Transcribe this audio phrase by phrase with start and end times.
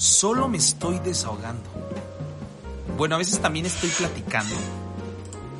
[0.00, 1.68] solo me estoy desahogando.
[2.96, 4.54] Bueno, a veces también estoy platicando.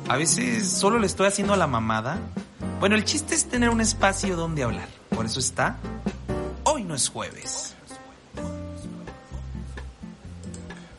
[0.09, 2.17] A veces solo le estoy haciendo la mamada.
[2.79, 4.87] Bueno, el chiste es tener un espacio donde hablar.
[5.09, 5.77] Por eso está.
[6.63, 7.75] Hoy no es jueves.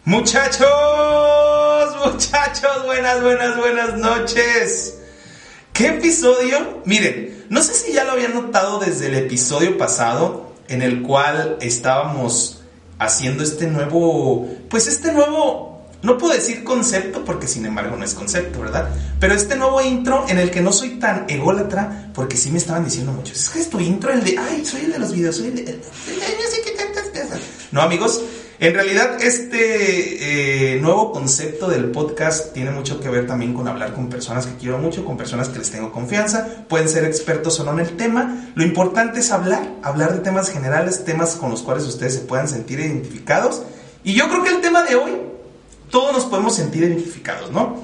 [0.05, 0.67] Muchachos,
[2.07, 5.01] muchachos, buenas, buenas, buenas noches.
[5.73, 6.83] ¿Qué episodio?
[6.85, 11.57] Miren, no sé si ya lo habían notado desde el episodio pasado, en el cual
[11.61, 12.62] estábamos
[13.05, 18.15] haciendo este nuevo, pues este nuevo, no puedo decir concepto porque sin embargo no es
[18.15, 18.89] concepto, ¿verdad?
[19.21, 22.85] Pero este nuevo intro en el que no soy tan ególatra, porque sí me estaban
[22.85, 25.37] diciendo muchos, es que es tu intro, el de, ay, soy el de los videos,
[25.37, 25.81] soy el de,
[27.71, 28.21] No, amigos,
[28.59, 33.93] en realidad, este eh, nuevo concepto del podcast tiene mucho que ver también con hablar
[33.93, 37.65] con personas que quiero mucho, con personas que les tengo confianza, pueden ser expertos o
[37.65, 38.51] no en el tema.
[38.55, 42.49] Lo importante es hablar, hablar de temas generales, temas con los cuales ustedes se puedan
[42.49, 43.63] sentir identificados.
[44.05, 45.13] Y yo creo que el tema de hoy,
[45.91, 47.83] todos nos podemos sentir identificados, ¿no?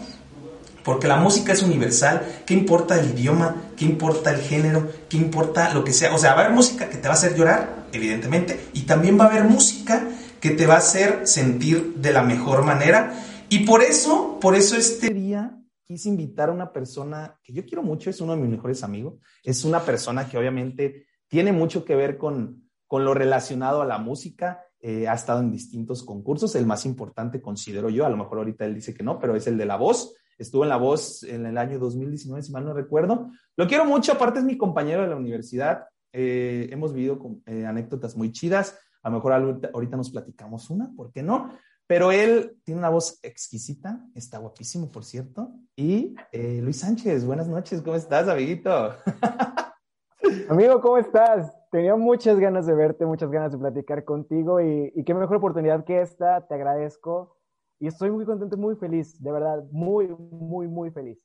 [0.84, 3.56] Porque la música es universal, ¿qué importa el idioma?
[3.76, 4.90] ¿Qué importa el género?
[5.08, 6.14] ¿Qué importa lo que sea?
[6.14, 9.20] O sea, va a haber música que te va a hacer llorar, evidentemente, y también
[9.20, 10.08] va a haber música
[10.40, 13.12] que te va a hacer sentir de la mejor manera.
[13.48, 17.82] Y por eso, por eso este día quise invitar a una persona que yo quiero
[17.82, 21.96] mucho, es uno de mis mejores amigos, es una persona que obviamente tiene mucho que
[21.96, 26.66] ver con, con lo relacionado a la música, eh, ha estado en distintos concursos, el
[26.66, 29.56] más importante considero yo, a lo mejor ahorita él dice que no, pero es el
[29.56, 33.30] de La Voz, estuvo en La Voz en el año 2019, si mal no recuerdo.
[33.56, 37.66] Lo quiero mucho, aparte es mi compañero de la universidad, eh, hemos vivido con, eh,
[37.66, 38.78] anécdotas muy chidas,
[39.08, 39.32] a lo mejor
[39.72, 41.50] ahorita nos platicamos una, ¿por qué no?
[41.86, 45.50] Pero él tiene una voz exquisita, está guapísimo, por cierto.
[45.74, 48.70] Y eh, Luis Sánchez, buenas noches, ¿cómo estás, amiguito?
[50.50, 51.50] Amigo, ¿cómo estás?
[51.70, 55.84] Tenía muchas ganas de verte, muchas ganas de platicar contigo y, y, qué mejor oportunidad
[55.86, 57.38] que esta, te agradezco
[57.80, 61.18] y estoy muy contento, muy feliz, de verdad, muy, muy, muy feliz.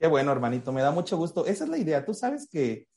[0.00, 1.46] Qué bueno, hermanito, me da mucho gusto.
[1.46, 2.88] Esa es la idea, tú sabes que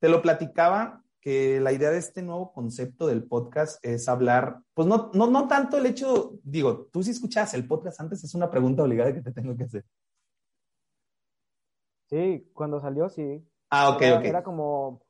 [0.00, 4.86] te lo platicaba que la idea de este nuevo concepto del podcast es hablar, pues
[4.86, 8.50] no, no, no tanto el hecho, digo, tú si escuchas el podcast antes, es una
[8.50, 9.86] pregunta obligada que te tengo que hacer.
[12.10, 13.42] Sí, cuando salió, sí.
[13.70, 14.24] Ah, ok, era, ok.
[14.26, 15.00] Era como,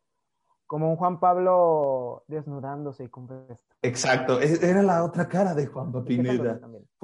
[0.68, 3.28] como un Juan Pablo desnudándose y con
[3.82, 6.60] Exacto, era la otra cara de Juan Pineda.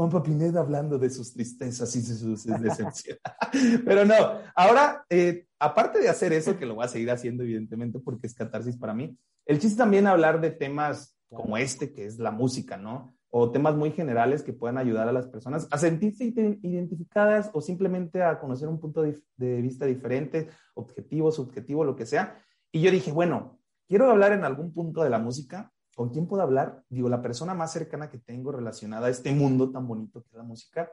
[0.09, 3.21] Juan Pineda hablando de sus tristezas y sus decepciones.
[3.85, 4.15] Pero no,
[4.55, 8.35] ahora, eh, aparte de hacer eso, que lo voy a seguir haciendo evidentemente porque es
[8.35, 12.77] catarsis para mí, el chiste también hablar de temas como este, que es la música,
[12.77, 13.15] ¿no?
[13.31, 16.25] O temas muy generales que puedan ayudar a las personas a sentirse
[16.63, 22.37] identificadas o simplemente a conocer un punto de, vista diferente, objetivo, subjetivo, lo que sea.
[22.73, 25.73] Y yo dije, bueno, quiero hablar en algún punto de la música.
[26.01, 26.83] ¿Con quién puedo hablar?
[26.89, 30.35] Digo, la persona más cercana que tengo relacionada a este mundo tan bonito que es
[30.35, 30.91] la música,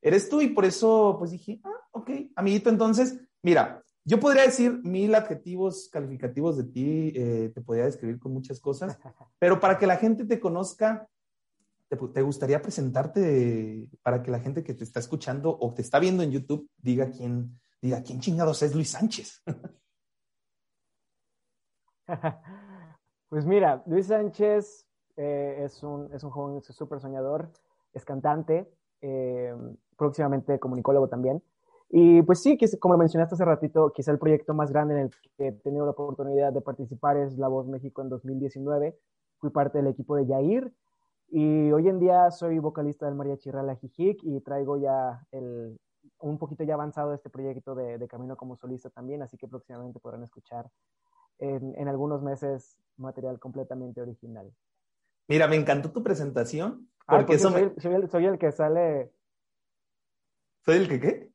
[0.00, 0.40] eres tú.
[0.40, 5.90] Y por eso, pues dije, ah, ok, amiguito, entonces, mira, yo podría decir mil adjetivos
[5.92, 8.98] calificativos de ti, eh, te podría describir con muchas cosas,
[9.38, 11.06] pero para que la gente te conozca,
[11.90, 16.22] te, gustaría presentarte para que la gente que te está escuchando o te está viendo
[16.22, 19.42] en YouTube diga quién, diga quién chingados es Luis Sánchez.
[23.28, 27.50] Pues mira, Luis Sánchez eh, es, un, es un joven súper soñador,
[27.92, 28.72] es cantante,
[29.02, 29.54] eh,
[29.98, 31.42] próximamente comunicólogo también.
[31.90, 35.48] Y pues sí, como mencionaste hace ratito, quizá el proyecto más grande en el que
[35.48, 38.98] he tenido la oportunidad de participar es La Voz México en 2019.
[39.38, 40.72] Fui parte del equipo de Yair
[41.28, 45.78] y hoy en día soy vocalista del Mariachi Rala Jijic y traigo ya el,
[46.20, 50.00] un poquito ya avanzado este proyecto de, de, camino como solista también, así que próximamente
[50.00, 50.70] podrán escuchar
[51.38, 54.52] en, en algunos meses material completamente original.
[55.28, 56.90] Mira, me encantó tu presentación.
[56.98, 57.80] Porque, ah, porque eso soy, me...
[57.80, 59.12] soy, el, soy el que sale.
[60.64, 61.32] ¿Soy el que qué?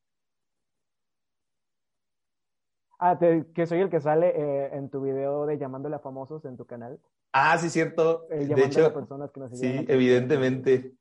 [3.00, 6.46] Ah, te, que soy el que sale eh, en tu video de llamándole a famosos
[6.46, 7.00] en tu canal.
[7.34, 8.28] Ah, sí, cierto.
[8.30, 10.96] Eh, de hecho, a personas que nos sí, evidentemente.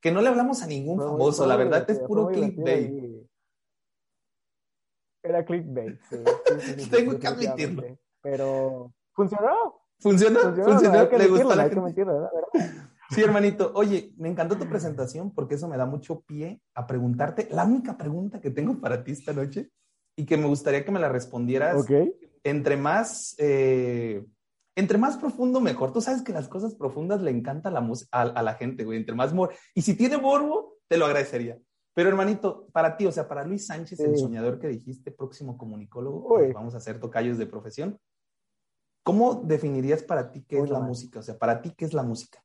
[0.00, 3.28] Que no le hablamos a ningún fue famoso, la verdad es puro clickbait.
[5.22, 6.16] Era clickbait, sí.
[6.66, 7.98] sí, sí Tengo que admitirlo.
[8.20, 9.81] Pero funcionó.
[10.02, 10.40] ¿Funcionó?
[10.40, 10.70] Funcionó.
[10.70, 11.18] ¿Funcionó?
[11.18, 11.80] ¿Le gustó la gente?
[11.80, 12.30] Mentirlo, ¿verdad?
[13.10, 13.72] Sí, hermanito.
[13.74, 17.48] Oye, me encantó tu presentación porque eso me da mucho pie a preguntarte.
[17.50, 19.70] La única pregunta que tengo para ti esta noche
[20.16, 22.14] y que me gustaría que me la respondieras okay.
[22.42, 24.24] entre más eh,
[24.76, 25.92] entre más profundo mejor.
[25.92, 28.98] Tú sabes que las cosas profundas le encanta la a, a, la gente, güey.
[28.98, 31.58] Entre más mor y si tiene morbo, te lo agradecería.
[31.94, 34.04] Pero hermanito, para ti, o sea, para Luis Sánchez, sí.
[34.04, 37.98] el soñador que dijiste, próximo comunicólogo, pues vamos a hacer tocayos de profesión.
[39.02, 41.18] ¿Cómo definirías para ti qué es la música?
[41.18, 42.44] O sea, para ti, ¿qué es la música?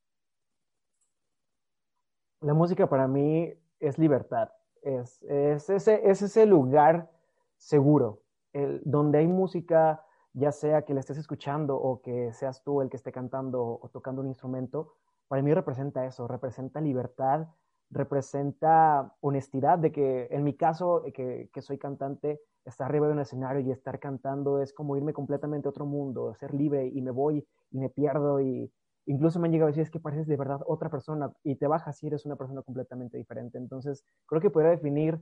[2.40, 4.50] La música para mí es libertad,
[4.82, 7.10] es, es, ese, es ese lugar
[7.56, 8.22] seguro,
[8.52, 12.90] el, donde hay música, ya sea que la estés escuchando o que seas tú el
[12.90, 14.94] que esté cantando o tocando un instrumento,
[15.26, 17.48] para mí representa eso, representa libertad,
[17.90, 23.14] representa honestidad, de que en mi caso, eh, que, que, soy cantante, estar arriba de
[23.14, 27.00] un escenario y estar cantando es como irme completamente a otro mundo, ser libre y
[27.00, 28.70] me voy y me pierdo y
[29.06, 31.66] incluso me han llegado a decir es que pareces de verdad otra persona y te
[31.66, 33.58] bajas y eres una persona completamente diferente.
[33.58, 35.18] Entonces, creo que podría definir,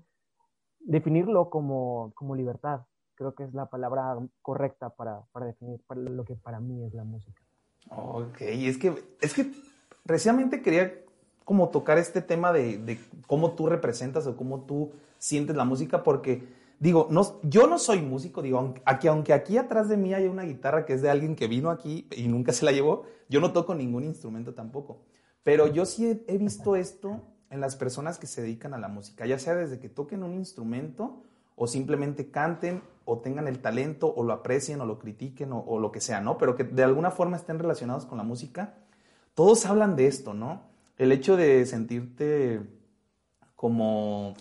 [0.80, 2.80] definirlo como, como libertad.
[3.14, 6.94] Creo que es la palabra correcta para, para definir para lo que para mí es
[6.94, 7.40] la música.
[7.90, 9.52] Ok, es que, es que
[10.04, 11.05] precisamente quería
[11.46, 12.98] como tocar este tema de, de,
[13.28, 16.42] cómo tú representas o cómo tú sientes la música, porque
[16.80, 20.42] digo, no, yo no soy músico, digo, aquí, aunque aquí atrás de mí hay una
[20.42, 23.52] guitarra que es de alguien que vino aquí y nunca se la llevó, yo no
[23.52, 24.98] toco ningún instrumento tampoco,
[25.44, 28.88] pero yo sí he, he visto esto en las personas que se dedican a la
[28.88, 31.22] música, ya sea desde que toquen un instrumento
[31.54, 35.78] o simplemente canten o tengan el talento o lo aprecien o lo critiquen o, o
[35.78, 36.38] lo que sea, ¿no?
[36.38, 38.74] Pero que de alguna forma estén relacionados con la música,
[39.34, 40.74] todos hablan de esto, ¿no?
[40.96, 42.60] El hecho de sentirte
[43.54, 44.34] como,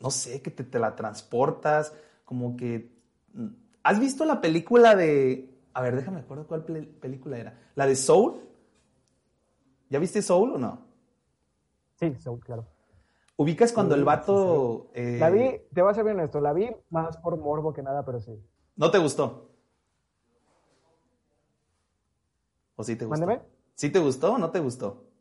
[0.00, 1.94] no sé, que te, te la transportas,
[2.24, 2.90] como que...
[3.34, 3.48] Mm,
[3.82, 5.50] ¿Has visto la película de...
[5.74, 7.58] A ver, déjame acuerdo cuál película era.
[7.74, 8.40] ¿La de Soul?
[9.90, 10.86] ¿Ya viste Soul o no?
[11.98, 12.66] Sí, Soul, claro.
[13.36, 14.88] ¿Ubicas cuando el vato...
[14.94, 15.16] Sí, sí.
[15.16, 15.18] Eh...
[15.18, 18.04] La vi, te voy a ser bien honesto, la vi más por morbo que nada,
[18.04, 18.38] pero sí.
[18.76, 19.50] ¿No te gustó?
[22.76, 23.26] ¿O sí te gustó?
[23.26, 23.42] Mándeme.
[23.74, 25.11] ¿Sí te gustó o no te gustó?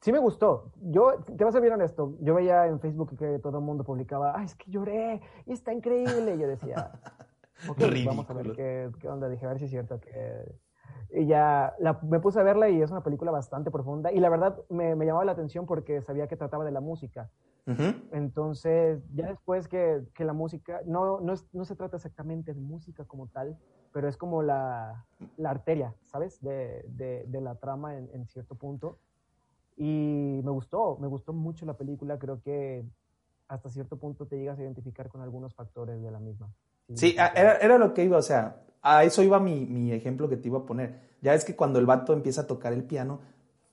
[0.00, 0.72] Sí me gustó.
[0.80, 4.32] Yo, te vas a ver honesto, yo veía en Facebook que todo el mundo publicaba,
[4.36, 6.34] ay, es que lloré, y está increíble.
[6.34, 6.92] Y yo decía,
[7.68, 9.28] ok, vamos a ver qué, qué, onda.
[9.28, 10.44] Dije, a ver si es cierto que...
[11.10, 14.12] Y ya la, me puse a verla y es una película bastante profunda.
[14.12, 17.30] Y la verdad me, me llamaba la atención porque sabía que trataba de la música.
[17.66, 18.08] Uh -huh.
[18.12, 22.60] Entonces, ya después que, que la música, no, no, es, no, se trata exactamente de
[22.60, 23.58] música como tal,
[23.92, 25.06] pero es como la,
[25.36, 26.42] la arteria, ¿sabes?
[26.42, 28.98] De, de, de la trama en, en cierto punto.
[29.78, 32.18] Y me gustó, me gustó mucho la película.
[32.18, 32.84] Creo que
[33.46, 36.52] hasta cierto punto te llegas a identificar con algunos factores de la misma.
[36.88, 40.28] Sí, sí era, era, lo que iba, o sea, a eso iba mi, mi, ejemplo
[40.28, 41.16] que te iba a poner.
[41.22, 43.20] Ya es que cuando el vato empieza a tocar el piano,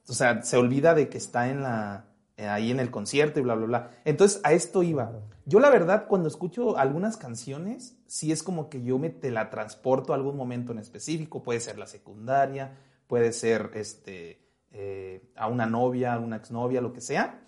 [0.07, 2.05] o sea, se olvida de que está en la,
[2.37, 3.91] ahí en el concierto y bla, bla, bla.
[4.05, 5.11] Entonces, a esto iba.
[5.45, 9.49] Yo, la verdad, cuando escucho algunas canciones, sí es como que yo me te la
[9.49, 11.41] transporto a algún momento en específico.
[11.41, 14.44] Puede ser la secundaria, puede ser este
[14.77, 17.42] eh, a una novia, a una exnovia, lo que sea.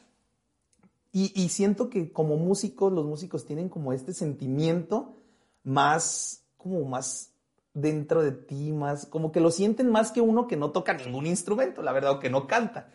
[1.12, 5.18] Y, siento que como músicos, los músicos tienen como este sentimiento
[5.64, 7.34] más, como más
[7.74, 11.26] dentro de ti, más, como que lo sienten más que uno que no toca ningún
[11.26, 12.92] instrumento, la verdad, o que no canta.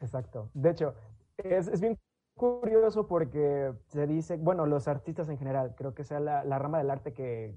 [0.00, 0.50] Exacto.
[0.54, 0.96] De hecho,
[1.38, 1.96] es, bien
[2.34, 6.90] curioso porque se dice, bueno, los artistas en general, creo que sea la, rama del
[6.90, 7.56] arte que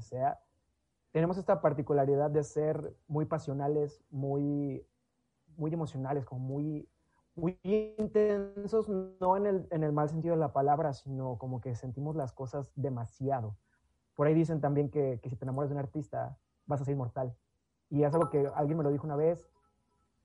[0.00, 0.38] sea,
[1.12, 4.86] tenemos esta particularidad de ser muy pasionales, muy,
[5.56, 6.88] muy emocionales, como muy,
[7.34, 11.74] muy intensos, no en el, en el mal sentido de la palabra, sino como que
[11.74, 13.56] sentimos las cosas demasiado.
[14.14, 16.92] Por ahí dicen también que, que si te enamoras de un artista, vas a ser
[16.92, 17.34] inmortal.
[17.88, 19.48] Y es algo que alguien me lo dijo una vez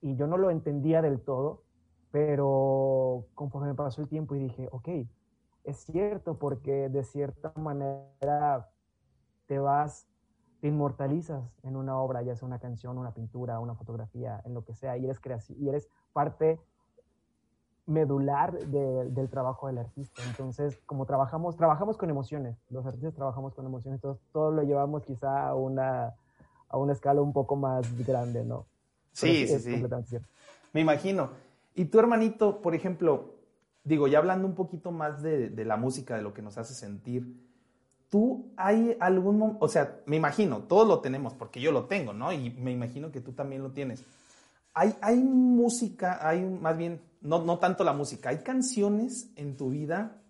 [0.01, 1.63] y yo no lo entendía del todo,
[2.11, 4.89] pero conforme me pasó el tiempo y dije, ok,
[5.63, 8.69] es cierto porque de cierta manera
[9.47, 10.07] te vas
[10.61, 14.63] te inmortalizas en una obra, ya sea una canción, una pintura, una fotografía, en lo
[14.63, 15.19] que sea, y eres,
[15.49, 16.59] y eres parte
[17.85, 20.21] medular de, del trabajo del artista.
[20.27, 25.03] Entonces, como trabajamos, trabajamos con emociones, los artistas trabajamos con emociones, entonces todo lo llevamos
[25.03, 26.15] quizá a una,
[26.69, 28.65] a una escala un poco más grande, ¿no?
[29.11, 29.83] Sí, sí, sí.
[30.73, 31.29] Me imagino.
[31.73, 33.35] Y tu hermanito, por ejemplo,
[33.83, 36.73] digo, ya hablando un poquito más de, de la música, de lo que nos hace
[36.73, 37.45] sentir,
[38.09, 42.31] ¿Tú hay algún, o sea, me imagino, todos lo tenemos porque yo lo tengo, ¿no?
[42.31, 44.03] Y me imagino que tú también lo tienes.
[44.73, 49.69] Hay, hay música, hay más bien, no, no tanto la música, hay canciones en tu
[49.69, 50.21] vida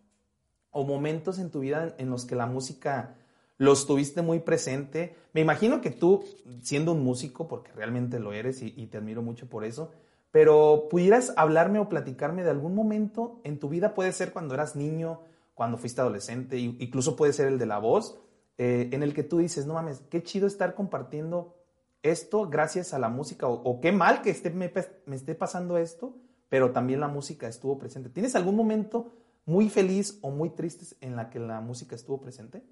[0.72, 3.16] o momentos en tu vida en los que la música
[3.58, 5.16] los tuviste muy presente.
[5.34, 6.24] Me imagino que tú,
[6.62, 9.92] siendo un músico, porque realmente lo eres y, te admiro mucho por eso,
[10.32, 14.76] pero pudieras hablarme o platicarme de algún momento en tu vida, puede ser cuando eras
[14.76, 15.22] niño,
[15.56, 18.20] cuando fuiste adolescente, incluso puede ser el de la voz,
[18.58, 21.56] eh, en el que tú dices, no mames, qué chido estar compartiendo
[22.04, 24.72] esto gracias a la música, o, qué mal que esté, me,
[25.08, 26.16] me, esté pasando esto,
[26.50, 28.10] pero también la música estuvo presente.
[28.10, 29.12] ¿Tienes algún momento
[29.46, 32.64] muy feliz o muy triste en la que la música estuvo presente?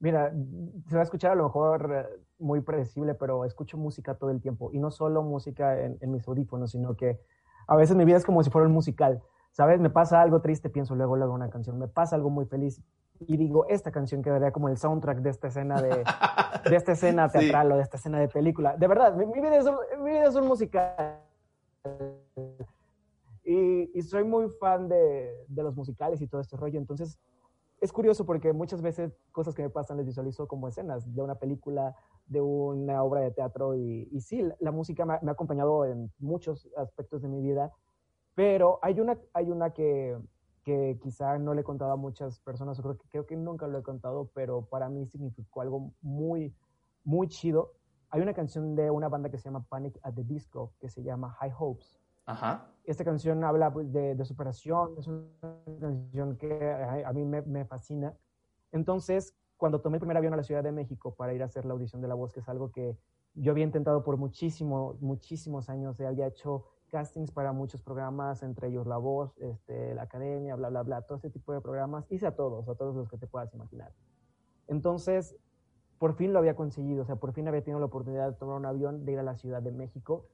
[0.00, 0.32] Mira,
[0.88, 4.40] se va a escuchar a lo mejor eh, muy predecible, pero escucho música todo el
[4.40, 4.70] tiempo.
[4.72, 7.20] Y no solo música en, mis audífonos, sino que
[7.68, 9.22] a veces mi vida es como si fuera un musical.
[9.52, 9.80] ¿Sabes?
[9.80, 11.78] Me pasa algo triste, pienso luego, luego una canción.
[11.78, 12.80] Me pasa algo muy feliz
[13.20, 16.04] y digo, esta canción quedaría como el soundtrack de esta escena de,
[16.68, 18.76] de esta escena teatral o de esta escena de película.
[18.76, 21.20] De verdad, mi, vida, es un, mi vida es un musical.
[23.44, 26.78] Y, y soy muy fan de, de, los musicales y todo este rollo.
[26.78, 27.18] Entonces,
[27.80, 31.36] es curioso porque muchas veces cosas que me pasan les visualizo como escenas de una
[31.36, 31.94] película,
[32.26, 33.74] de una obra de teatro.
[33.74, 37.72] Y, y sí, la música me, me ha acompañado en muchos aspectos de mi vida.
[38.34, 40.16] Pero hay una, hay una que,
[40.62, 43.66] que quizá no le he contado a muchas personas, o creo que, creo que nunca
[43.66, 46.54] lo he contado, pero para mí significó algo muy,
[47.04, 47.72] muy chido.
[48.10, 51.02] Hay una canción de una banda que se llama Panic at the Disco, que se
[51.02, 51.97] llama High Hopes.
[52.28, 52.70] Ajá.
[52.84, 55.24] Esta canción habla pues, de, superación, es una
[55.80, 58.14] canción que a, mí me, fascina.
[58.70, 61.64] Entonces, cuando tomé el primer avión a la Ciudad de México para ir a hacer
[61.64, 62.98] la audición de La Voz, que es algo que
[63.32, 68.86] yo había intentado por muchísimo, muchísimos años, había hecho castings para muchos programas, entre ellos
[68.86, 72.04] La Voz, este, la Academia, bla, bla, bla, todo ese tipo de programas.
[72.10, 73.94] Hice a todos, a todos los que te puedas imaginar.
[74.66, 75.34] Entonces,
[75.98, 78.56] por fin lo había conseguido, o sea, por fin había tenido la oportunidad de tomar
[78.56, 80.26] un avión, de ir a la Ciudad de México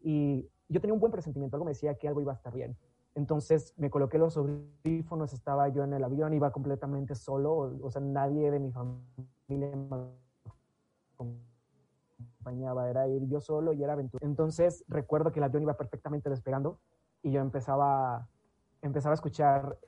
[0.00, 2.76] y yo tenía un buen presentimiento, algo me decía que algo iba a estar bien.
[3.14, 8.00] Entonces me coloqué los audífonos, estaba yo en el avión, iba completamente solo, o, sea,
[8.00, 9.70] nadie de mi familia
[12.38, 14.26] acompañaba, era ir yo solo y era aventura.
[14.26, 16.78] Entonces recuerdo que el avión iba perfectamente despegando
[17.22, 18.26] y yo empezaba,
[18.80, 19.78] empezaba a escuchar,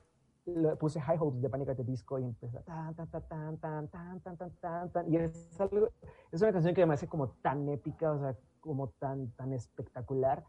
[0.79, 1.75] puse High Hopes de Panic!
[1.75, 5.17] the Disco y empezaba tan, tan, tan, tan, tan, tan, tan, tan, tan, tan, y
[5.17, 5.89] es, algo,
[6.31, 10.43] es una canción que me hace como tan épica, o sea, como tan, tan espectacular,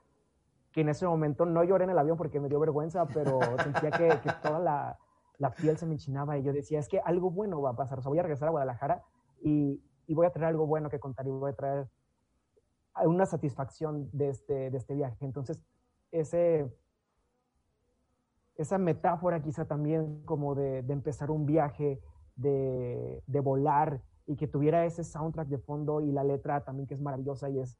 [0.76, 3.90] que en ese momento no lloré en el avión porque me dio vergüenza, pero sentía
[3.90, 4.98] que, que toda la,
[5.38, 7.98] la piel se me enchinaba y yo decía, es que algo bueno va a pasar,
[7.98, 9.02] o sea, voy a regresar a Guadalajara
[9.40, 11.88] y, y voy a traer algo bueno que contar y voy a traer
[13.06, 15.16] una satisfacción de este, de este viaje.
[15.24, 15.62] Entonces,
[16.12, 16.70] ese,
[18.56, 22.02] esa metáfora quizá también como de, de empezar un viaje,
[22.34, 26.92] de, de, volar y que tuviera ese soundtrack de fondo y la letra también que
[26.92, 27.78] es maravillosa y es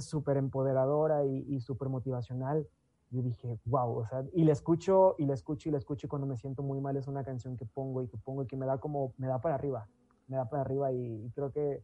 [0.00, 2.66] súper empoderadora y, y súper motivacional.
[3.10, 6.10] Yo dije, wow, o sea, y la escucho y la escucho y la escucho y
[6.10, 8.56] cuando me siento muy mal es una canción que pongo y que pongo y que
[8.56, 9.86] me da como, me da para arriba
[10.28, 11.82] me da para arriba y, creo que,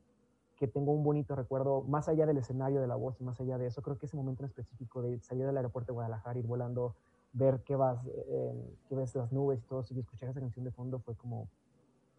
[0.57, 3.59] que, tengo un bonito recuerdo, más allá del escenario de la voz y más allá
[3.59, 6.47] de eso, creo que ese momento en específico de salir del aeropuerto de Guadalajara, ir
[6.47, 6.95] volando,
[7.33, 10.71] ver que vas, eh, que ves las nubes y todo, y escuchar esa canción de
[10.71, 11.49] fondo fue como,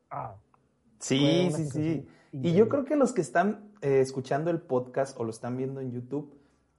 [0.09, 0.35] ah.
[1.01, 2.07] Sí, sí, sí.
[2.31, 5.81] Y yo creo que los que están eh, escuchando el podcast o lo están viendo
[5.81, 6.33] en YouTube,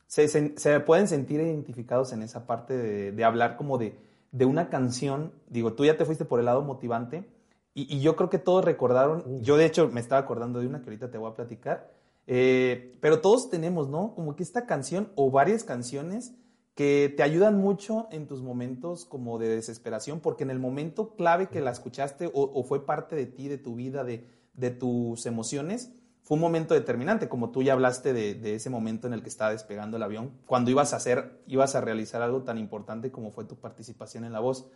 [0.06, 3.94] se, se, pueden sentir identificados en esa parte de, de hablar como de,
[4.30, 5.32] de, una canción.
[5.48, 7.26] Digo, tú ya te fuiste por el lado motivante,
[7.74, 10.90] y, yo creo que todos recordaron, yo de hecho me estaba acordando de una que
[10.90, 11.90] ahorita te voy a platicar,
[12.26, 14.14] eh, pero todos tenemos, ¿no?
[14.14, 16.34] Como que esta canción o varias canciones
[16.74, 21.48] que te ayudan mucho en tus momentos como de desesperación, porque en el momento clave
[21.48, 25.92] que la escuchaste o, fue parte de ti, de tu vida, de, de, tus emociones,
[26.22, 29.28] fue un momento determinante, como tú ya hablaste de, de, ese momento en el que
[29.28, 33.32] estaba despegando el avión, cuando ibas a hacer, ibas a realizar algo tan importante como
[33.32, 34.70] fue tu participación en la voz.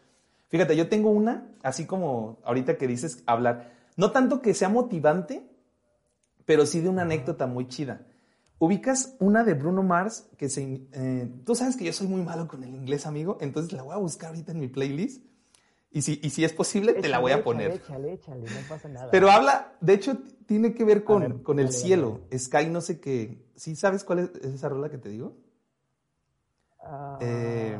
[0.48, 5.48] Fíjate, yo tengo una, así como ahorita que dices hablar, no tanto que sea motivante,
[6.44, 8.06] pero sí de una anécdota muy chida.
[8.58, 10.86] Ubicas una de Bruno Mars que se...
[10.92, 13.94] Eh, tú sabes que yo soy muy malo con el inglés, amigo, entonces la voy
[13.94, 15.24] a buscar ahorita en mi playlist.
[15.90, 17.70] Y si, y si es posible, te la voy a poner.
[17.72, 19.10] Échale, échale, no pasa nada.
[19.10, 22.20] Pero habla, de hecho, tiene que ver con, con el cielo.
[22.36, 23.46] Sky, no sé qué.
[23.54, 25.36] ¿Sí sabes cuál es, esa rola que te digo?
[26.82, 27.18] Ah...
[27.20, 27.78] Eh,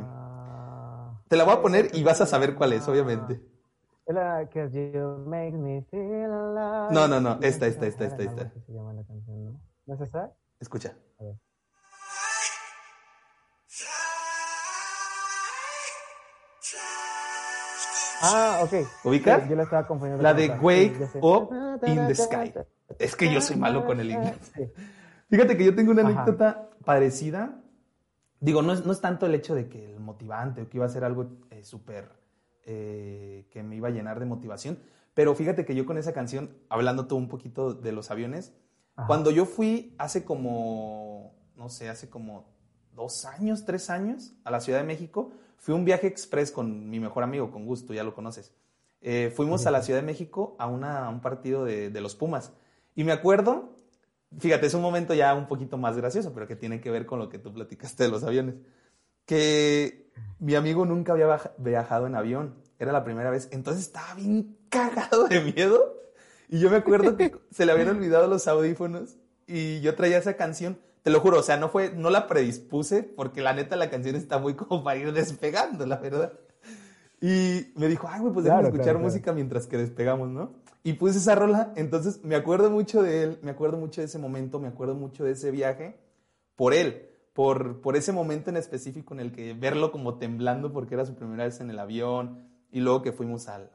[1.27, 3.41] te la voy a poner y vas a saber cuál es, obviamente.
[6.91, 8.51] No, no, no, esta, esta, esta, esta, esta.
[8.67, 9.59] ¿no?
[9.93, 10.31] es esa?
[10.59, 10.95] Escucha.
[18.21, 18.73] Ah, ok.
[19.03, 19.47] ¿Ubicas?
[19.47, 20.23] yo la estaba confundiendo.
[20.23, 21.51] La de Wake Up
[21.85, 22.53] in the Sky.
[22.97, 24.51] Es que yo soy malo con el inglés.
[25.29, 27.61] Fíjate que yo tengo una anécdota parecida
[28.39, 30.85] Digo, no es, no es tanto el hecho de que el motivante o que iba
[30.85, 32.09] a ser algo eh, súper
[32.65, 34.77] eh, que me iba a llenar de motivación,
[35.13, 38.53] pero fíjate que yo con esa canción, hablando todo un poquito de los aviones,
[39.05, 42.45] cuando yo fui hace como, no sé, hace como
[42.95, 46.99] dos años, tres años a la Ciudad de México, fui un viaje express con mi
[46.99, 48.53] mejor amigo, con gusto, ya lo conoces.
[49.01, 52.15] Eh, fuimos a la Ciudad de México a, una, a un partido de, de los
[52.15, 52.51] Pumas.
[52.95, 53.77] Y me acuerdo
[54.37, 57.19] Fíjate, es un momento ya un poquito más gracioso, pero que tiene que ver con
[57.19, 58.55] lo que tú platicaste de los aviones.
[59.25, 64.57] Que mi amigo nunca había viajado en avión, era la primera vez, entonces estaba bien
[64.69, 65.96] cagado de miedo
[66.49, 70.35] Y yo me acuerdo que se le habían olvidado los audífonos y yo traía esa
[70.35, 70.79] canción.
[71.03, 74.15] Te lo juro, o sea, no fue, no la predispuse porque la neta la canción
[74.15, 76.33] está muy como para ir despegando, la verdad.
[77.21, 80.53] Y me dijo, ay, güey, pues déjame escuchar música mientras que despegamos, ¿no?
[80.83, 84.19] Y puse esa rola, entonces me acuerdo mucho de él, me acuerdo mucho de ese
[84.19, 85.97] momento, me acuerdo mucho de ese viaje
[86.55, 90.93] por él, por, por ese momento en específico en el que verlo como temblando porque
[90.93, 93.71] era su primera vez en el avión y luego que fuimos al...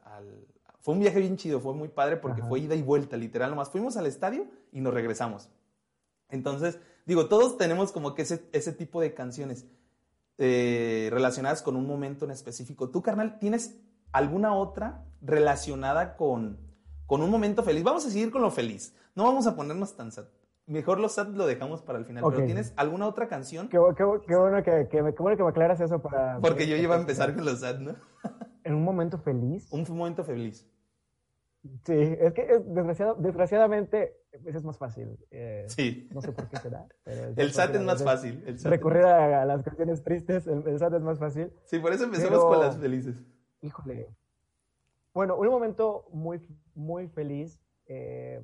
[0.83, 3.69] fue un viaje bien chido, fue muy padre porque fue ida y vuelta, literal, nomás
[3.69, 5.49] fuimos al estadio y nos regresamos.
[6.29, 9.65] Entonces, digo, todos tenemos como que ese, ese tipo de canciones.
[10.39, 12.89] Eh, relacionadas con un momento en específico.
[12.89, 13.79] ¿Tú, carnal, tienes
[14.11, 16.57] alguna otra relacionada con,
[17.05, 17.83] con un momento feliz?
[17.83, 18.95] Vamos a seguir con lo feliz.
[19.15, 20.25] No vamos a ponernos tan sad.
[20.65, 22.23] Mejor lo sad lo dejamos para el final.
[22.27, 23.69] Pero ¿tienes alguna otra canción?
[23.69, 26.39] Qué, bueno que, que, me, bueno que me aclaras eso para...
[26.39, 27.95] Porque yo iba a empezar con lo sad, ¿no?
[28.63, 29.67] ¿En un momento feliz?
[29.71, 30.67] Un momento feliz.
[31.85, 35.17] Sí, es que desgraciadamente pues es más fácil.
[35.31, 36.09] Eh, sí.
[36.13, 36.85] No sé por qué será.
[37.05, 38.43] el SAT es más fácil.
[38.45, 41.53] El recurrir a, las canciones tristes, el, SAT es más fácil.
[41.65, 43.23] Sí, por eso empezamos con las felices.
[43.61, 44.09] Híjole.
[45.13, 46.41] Bueno, un momento muy,
[46.73, 47.59] muy feliz.
[47.85, 48.41] Eh,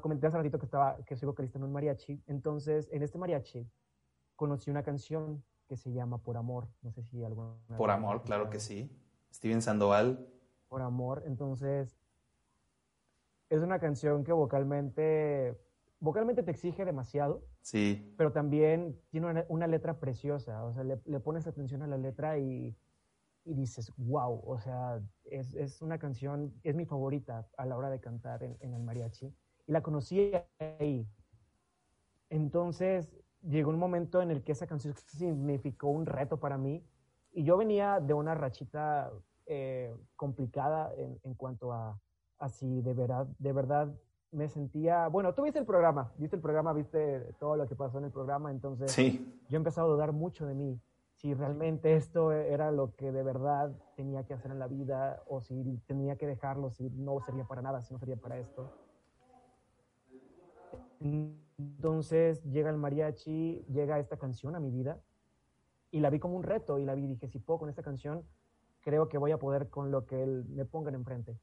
[0.00, 2.22] comenté hace ratito que estaba, que soy vocalista en un mariachi.
[2.28, 3.68] Entonces, en este mariachi
[4.36, 6.68] conocí una canción que se llama Por Amor.
[6.82, 7.56] No sé si alguna.
[7.76, 8.90] Por Amor, claro que sí.
[9.32, 10.26] Steven Sandoval
[10.68, 11.22] por amor.
[11.26, 11.96] Entonces,
[13.48, 15.58] es una canción que vocalmente,
[16.00, 17.44] vocalmente te exige demasiado.
[17.60, 18.14] Sí.
[18.16, 20.64] Pero también tiene una, letra preciosa.
[20.64, 22.76] O sea, le, pones atención a la letra y,
[23.44, 24.42] y dices, wow.
[24.46, 28.56] O sea, es, es, una canción, es mi favorita a la hora de cantar en,
[28.60, 29.34] en el mariachi.
[29.66, 31.08] Y la conocí ahí.
[32.28, 33.08] Entonces,
[33.42, 36.84] llegó un momento en el que esa canción significó un reto para mí.
[37.32, 39.12] Y yo venía de una rachita
[39.46, 41.98] eh, complicada en, en, cuanto a,
[42.48, 43.94] si de verdad, de verdad
[44.32, 47.98] me sentía, bueno, tú viste el programa, viste el programa, viste todo lo que pasó
[47.98, 49.40] en el programa, entonces sí.
[49.48, 50.80] yo he empezado a dudar mucho de mí,
[51.14, 55.40] si realmente esto era lo que de verdad tenía que hacer en la vida o
[55.40, 58.70] si tenía que dejarlo, si no sería para nada, si no sería para esto.
[61.00, 65.00] Entonces llega el mariachi, llega esta canción a mi vida
[65.90, 67.82] y la vi como un reto y la vi y dije, si puedo con esta
[67.82, 68.22] canción,
[68.86, 71.36] creo que voy a poder con lo que él me pongan enfrente.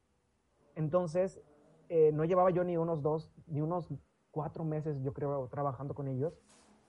[0.76, 1.42] Entonces,
[1.90, 3.90] eh, no llevaba yo ni unos dos, ni unos
[4.32, 6.40] cuatro meses, yo creo, trabajando con ellos.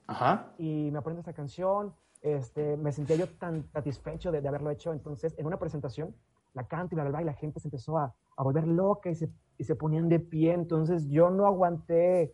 [0.07, 0.53] Ajá.
[0.57, 4.93] Y me aprendo esta canción, este, me sentía yo tan satisfecho de, haberlo hecho.
[4.93, 6.15] Entonces, en una presentación,
[6.53, 9.17] la canto y bla, bla, y la gente se empezó a, a volver loca y
[9.17, 10.53] se, y se, ponían de pie.
[10.53, 12.33] Entonces, yo no aguanté,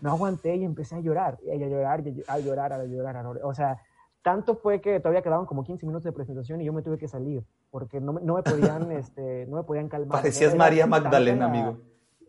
[0.00, 3.22] no aguanté y empecé a llorar, y a llorar, y a llorar, a llorar, a
[3.22, 3.44] llorar.
[3.44, 3.78] O sea,
[4.22, 7.08] tanto fue que todavía quedaban como 15 minutos de presentación y yo me tuve que
[7.08, 10.20] salir porque no, no me podían, este, no me podían calmar.
[10.20, 11.78] Parecías María Magdalena, amigo.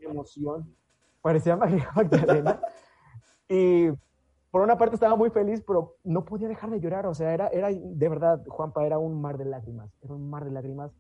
[0.02, 0.75] Emoción.
[1.21, 2.60] Parecía María Magdalena.
[3.47, 3.89] y
[4.52, 7.06] por una parte estaba muy feliz, pero no podía dejar de llorar.
[7.06, 9.91] O sea, era, era de verdad, Juanpa, era un mar de lágrimas.
[10.02, 10.91] Era un mar de lágrimas.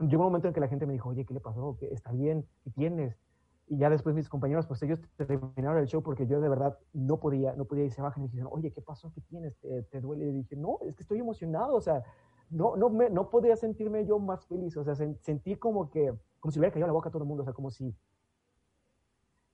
[0.00, 1.76] Llegó un momento en que la gente me dijo, oye, ¿qué le pasó?
[1.78, 2.46] ¿Qué, ¿Está bien?
[2.64, 3.16] ¿Qué tienes?
[3.66, 7.20] Y ya después mis compañeros, pues ellos terminaron el show porque yo de verdad no
[7.20, 9.12] podía, no podía irse abajo y me dijeron, oye, ¿qué pasó?
[9.12, 9.58] ¿Qué tienes?
[9.58, 10.26] ¿Te, ¿Te, duele?
[10.26, 12.02] Y dije, no, es que estoy emocionado, o sea,
[12.50, 16.52] no, no, me, no podía sentirme yo más feliz, o sea, sentí como que, como
[16.52, 17.94] si hubiera caído la boca a todo el mundo, o sea, como si...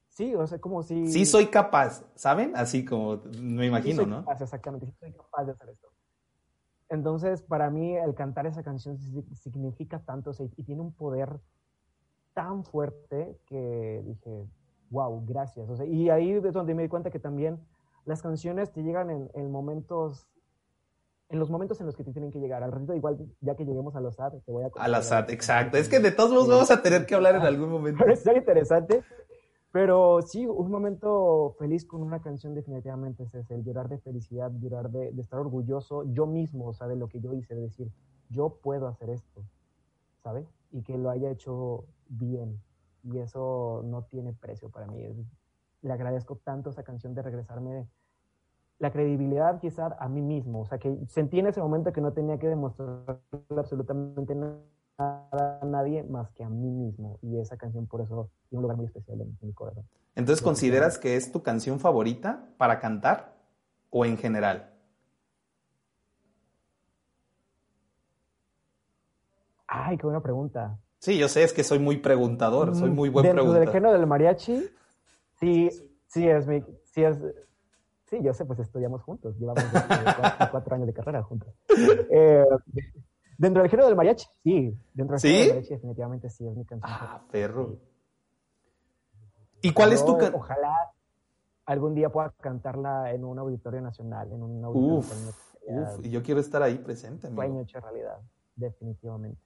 [0.09, 1.09] Sí, o sea, como si...
[1.09, 2.53] Sí soy capaz, ¿saben?
[2.55, 4.21] Así como me imagino, sí ¿no?
[4.21, 5.89] Capaz, exactamente, sí soy capaz de hacer esto.
[6.89, 11.41] Entonces, para mí, el cantar esa canción significa tanto, o sea, y tiene un poder
[12.35, 14.47] tan fuerte que dije,
[14.91, 15.69] wow, gracias.
[15.69, 17.59] O sea, y ahí es donde me di cuenta que también
[18.05, 20.29] las canciones te llegan en, en momentos
[21.35, 22.63] en los momentos en los que te tienen que llegar.
[22.63, 24.71] Al ratito, igual, ya que lleguemos a los SAT, te voy a...
[24.77, 25.77] A la SAT, exacto.
[25.77, 27.99] Es que de todos modos vamos a tener que hablar en algún momento.
[28.05, 29.03] Pero es interesante.
[29.73, 34.53] Pero sí, un momento feliz con una canción definitivamente es ese, el llorar de felicidad,
[34.61, 37.63] llorar de, de, estar orgulloso yo mismo, o sea, de lo que yo hice, de
[37.63, 37.91] decir,
[38.31, 39.43] yo puedo hacer esto,
[40.23, 40.47] ¿sabes?
[40.71, 42.61] Y que lo haya hecho bien.
[43.03, 45.03] Y eso no tiene precio para mí.
[45.83, 47.89] le agradezco tanto esa canción de regresarme
[48.79, 50.61] la credibilidad quizás a mí mismo.
[50.61, 53.21] O sea, que sentí en ese momento que no tenía que demostrar
[53.57, 54.61] absolutamente nada
[54.99, 57.19] a nadie más que a mí mismo.
[57.23, 59.85] Y esa canción por eso tiene un lugar muy especial en, mi corazón.
[60.15, 63.35] Entonces, ¿consideras que es tu canción favorita para cantar
[63.91, 64.71] o en general?
[69.67, 70.79] Ay, qué buena pregunta.
[70.99, 73.59] Sí, yo sé, es que soy muy preguntador, soy muy buen preguntador.
[73.59, 74.71] Dentro del género del mariachi,
[75.39, 75.69] sí,
[76.07, 77.19] sí es mi, sí es,
[78.07, 79.65] Sí, yo sé, pues estudiamos juntos, llevamos
[80.51, 81.55] cuatro, años de carrera juntos.
[82.11, 82.45] Eh,
[83.37, 84.79] Dentro del género del mariachi, sí.
[84.93, 85.29] Dentro del ¿Sí?
[85.29, 86.93] género del mariachi, definitivamente sí, es mi canción.
[86.93, 87.79] Ah, perro.
[89.63, 90.41] ¿Y cuál es tu canción?
[90.41, 90.93] Ojalá
[91.67, 95.99] algún día pueda cantarla en un auditorio nacional, en un auditorio Uf, nacional.
[95.99, 98.19] Uf, y yo quiero estar ahí presente, sueño hecho realidad,
[98.55, 99.41] definitivamente.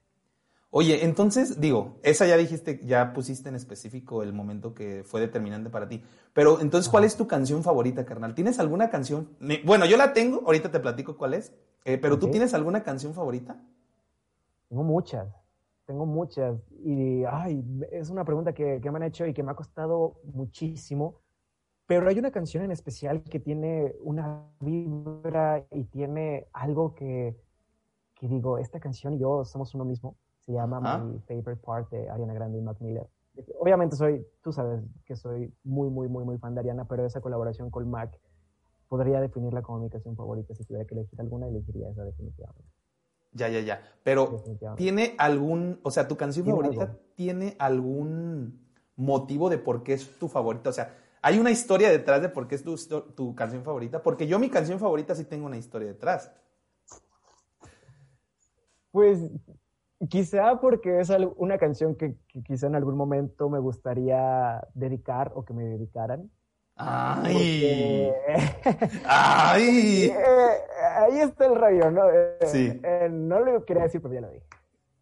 [0.71, 5.71] Oye, entonces, digo, esa ya dijiste, ya pusiste en específico el momento que fue determinante
[5.71, 6.05] para ti.
[6.35, 8.35] Pero entonces, ¿cuál es tu canción favorita, carnal?
[8.35, 9.31] ¿Tienes alguna canción?
[9.65, 11.55] Bueno, yo la tengo, ahorita te platico cuál es.
[11.85, 13.57] eh, pero ¿tú tienes alguna canción favorita?
[14.69, 15.27] Tengo muchas,
[15.87, 16.61] tengo muchas.
[16.85, 20.21] Y, ay, es una pregunta que, que me han hecho y que me ha costado
[20.25, 21.21] muchísimo.
[21.87, 27.35] Pero hay una canción en especial que tiene una vibra y tiene algo que,
[28.15, 30.17] que digo, esta canción y yo somos uno mismo.
[30.49, 30.81] Se llama.
[30.81, 33.07] My Favorite Part de Ariana Grande y Mac Miller.
[33.61, 37.21] Obviamente soy, tú sabes que soy muy, muy, muy, muy fan de Ariana, pero esa
[37.21, 38.19] colaboración con Mac
[38.89, 40.55] podría definirla como mi canción favorita.
[40.55, 42.65] Si tuviera que elegir alguna, elegiría esa definitivamente.
[43.33, 43.83] Ya, ya, ya.
[44.03, 44.43] Pero.
[44.75, 46.99] ¿tiene algún, o sea, tu canción Tiene favorita algo.
[47.15, 50.71] tiene algún motivo de por qué es tu favorita?
[50.71, 52.75] O sea, ¿hay una historia detrás de por qué es tu,
[53.15, 54.03] tu canción favorita?
[54.03, 56.33] Porque yo mi canción favorita sí tengo una historia detrás.
[58.91, 59.21] Pues
[60.09, 65.45] quizá porque es una canción que, que quizá en algún momento me gustaría dedicar o
[65.45, 66.31] que me dedicaran.
[66.77, 68.13] ¡Ay!
[68.15, 70.13] Porque- ¡Ay!
[70.19, 72.11] Eh, ahí está el rollo, ¿no?
[72.11, 72.81] Eh, Sí.
[72.83, 74.47] eh, no lo quería decir, pero ya lo dije.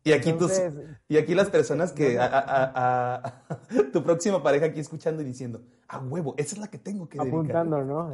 [0.05, 3.43] Y aquí, tus, Entonces, y aquí las personas que a, a- a-
[3.93, 7.19] tu próxima pareja aquí escuchando y diciendo, a huevo, esa es la que tengo que
[7.19, 7.35] dedicar.
[7.39, 8.11] apuntando, ¿no?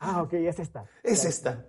[0.00, 0.84] Ah, ok, es esta.
[1.02, 1.64] Es esta.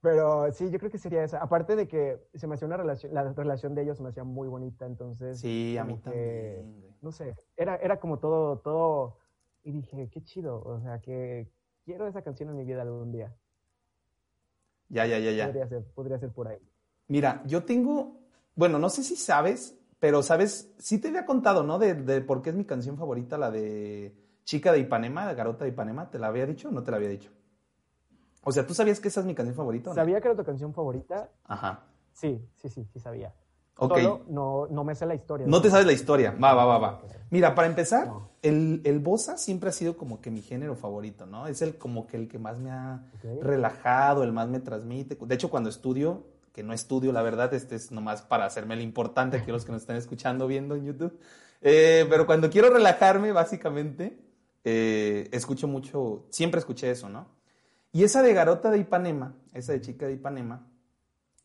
[0.00, 1.38] Pero sí, yo creo que sería esa.
[1.38, 4.24] Aparte de que se me hacía una relación, la relación de ellos se me hacía
[4.24, 5.40] muy bonita, entonces.
[5.40, 6.80] Sí, a mí que, también.
[6.80, 6.94] güey.
[7.02, 9.18] no sé, era, era como todo, todo,
[9.64, 11.50] y dije, qué chido, o sea, que
[11.84, 13.34] quiero esa canción en mi vida algún día.
[14.88, 15.46] Ya, ya, ya, ya.
[15.46, 16.58] Podría ser, podría ser por ahí.
[17.08, 18.20] Mira, yo tengo,
[18.54, 21.78] bueno, no sé si sabes, pero sabes, sí te había contado, ¿no?
[21.78, 25.64] De, de por qué es mi canción favorita, la de Chica de Ipanema, de Garota
[25.64, 26.08] de Ipanema.
[26.08, 27.30] ¿Te la había dicho o no te la había dicho?
[28.44, 29.92] O sea, ¿tú sabías que esa es mi canción favorita?
[29.94, 31.30] ¿Sabía que era tu canción favorita?
[31.44, 31.84] Ajá.
[32.12, 33.34] Sí, sí, sí, sí sabía.
[33.80, 33.96] Ok.
[33.98, 35.46] Solo no, no me sé la historia.
[35.46, 36.32] No te sabes la historia.
[36.42, 37.02] Va, va, va, va.
[37.30, 38.30] Mira, para empezar, No.
[38.42, 41.46] el, el bossa siempre ha sido como que mi género favorito, ¿no?
[41.46, 43.04] Es el como que el que más me ha
[43.42, 45.16] relajado, el más me transmite.
[45.20, 48.80] De hecho, cuando estudio, que no estudio, la verdad, este es nomás para hacerme el
[48.80, 51.18] importante aquí los que nos están escuchando, viendo en YouTube.
[51.60, 54.18] Eh, pero cuando quiero relajarme, básicamente,
[54.64, 57.28] eh, escucho mucho, siempre escuché eso, ¿no?
[57.92, 60.66] Y esa de Garota de Ipanema, esa de Chica de Ipanema,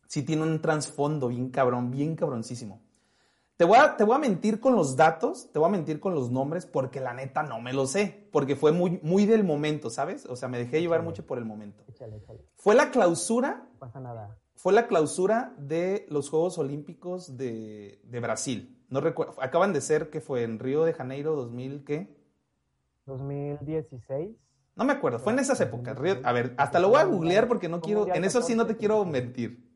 [0.07, 2.81] sí tiene un trasfondo bien cabrón, bien cabroncísimo.
[3.55, 6.15] Te voy, a, te voy a mentir con los datos, te voy a mentir con
[6.15, 9.89] los nombres, porque la neta no me lo sé, porque fue muy, muy del momento,
[9.89, 10.25] ¿sabes?
[10.25, 11.09] O sea, me dejé llevar Échale.
[11.09, 11.83] mucho por el momento.
[11.87, 12.41] Échale, échale.
[12.55, 14.37] Fue la clausura, No pasa nada.
[14.55, 18.83] fue la clausura de los Juegos Olímpicos de, de Brasil.
[18.89, 22.17] No recuerdo, acaban de ser que fue en Río de Janeiro 2000, ¿qué?
[23.05, 24.35] 2016.
[24.75, 25.97] No me acuerdo, fue en esas épocas.
[25.97, 28.63] Río- a ver, hasta lo voy a googlear porque no quiero, en eso sí no
[28.65, 29.71] te 14, quiero mentir.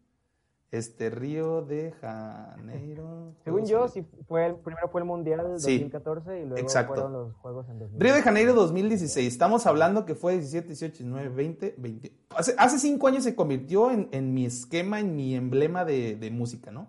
[0.70, 3.34] Este, Río de Janeiro.
[3.44, 6.94] Según yo, sí fue el, primero fue el Mundial Sí, 2014 y luego exacto.
[6.94, 8.02] fueron los Juegos en 2016.
[8.04, 9.28] Río de Janeiro 2016.
[9.32, 12.12] Estamos hablando que fue 17, 18, 19, 20, 20.
[12.36, 16.32] Hace, hace cinco años se convirtió en, en mi esquema, en mi emblema de, de
[16.32, 16.88] música, ¿no?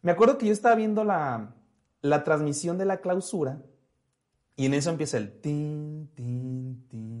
[0.00, 1.54] Me acuerdo que yo estaba viendo la,
[2.00, 3.62] la transmisión de la clausura
[4.56, 7.11] y en eso empieza el tin, tin, tin,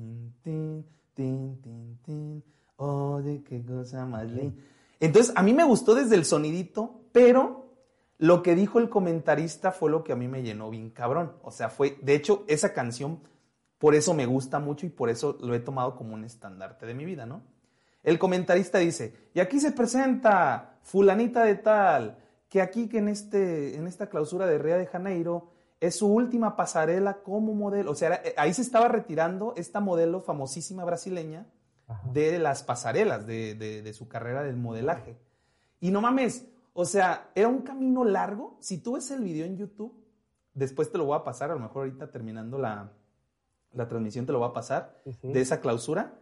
[0.42, 2.44] tin, tin, tin, tin.
[2.76, 4.60] Oye, qué cosa más linda.
[5.00, 7.62] Entonces, a mí me gustó desde el sonidito, pero
[8.18, 11.32] lo que dijo el comentarista fue lo que a mí me llenó bien cabrón.
[11.42, 13.20] O sea, fue, de hecho, esa canción,
[13.78, 16.94] por eso me gusta mucho y por eso lo he tomado como un estandarte de
[16.94, 17.42] mi vida, ¿no?
[18.02, 23.76] El comentarista dice, y aquí se presenta fulanita de tal, que aquí que en, este,
[23.76, 25.51] en esta clausura de Río de Janeiro
[25.82, 27.90] es su última pasarela como modelo.
[27.90, 31.46] O sea, eh, ahí se estaba retirando esta modelo famosísima brasileña
[31.88, 32.08] Ajá.
[32.12, 35.16] de las pasarelas, de, de- de su carrera del modelaje.
[35.80, 38.56] Y no mames, o sea, era un camino largo.
[38.60, 39.92] Si tú ves el video en YouTube,
[40.54, 42.92] después te lo voy a pasar, a lo mejor ahorita terminando la,
[43.72, 45.32] la transmisión te lo voy a pasar, Sí, sí.
[45.32, 46.14] de esa clausura.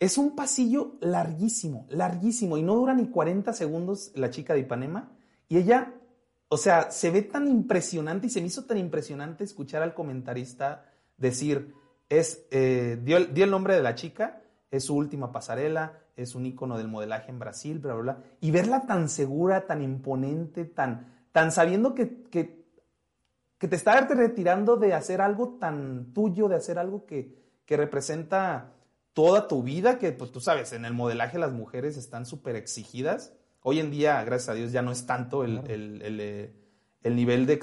[0.00, 5.12] Es un pasillo larguísimo, larguísimo, y no dura ni 40 segundos la chica de Ipanema.
[5.48, 5.92] Y ella,
[6.48, 10.84] o sea, se ve tan impresionante y se me hizo tan impresionante escuchar al comentarista
[11.16, 11.74] decir,
[12.08, 16.76] es, eh, dio, el- nombre de la chica, es su última pasarela, es un ícono
[16.78, 18.24] del modelaje en Brasil, bla, bla, bla.
[18.40, 22.64] Y verla tan segura, tan imponente, tan, tan sabiendo que, que,
[23.58, 28.72] que te está retirando de hacer algo tan tuyo, de hacer algo que, que representa
[29.12, 33.32] toda tu vida, que pues tú sabes, en el modelaje las mujeres están súper exigidas.
[33.66, 36.54] Hoy en día, gracias a Dios, ya no es tanto el, el, el, eh,
[37.02, 37.58] el nivel de,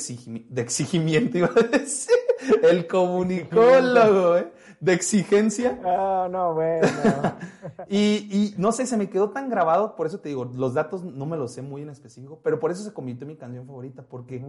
[0.50, 2.16] de exigimiento, iba a decir,
[2.64, 4.52] el comunicólogo, ¿eh?
[4.80, 5.80] de exigencia.
[5.86, 6.88] Ah, no, bueno.
[7.88, 11.04] y, y, no sé, se me quedó tan grabado, por eso te digo, los datos
[11.04, 13.68] no me los sé muy en específico, pero por eso se convirtió en mi canción
[13.68, 14.44] favorita, porque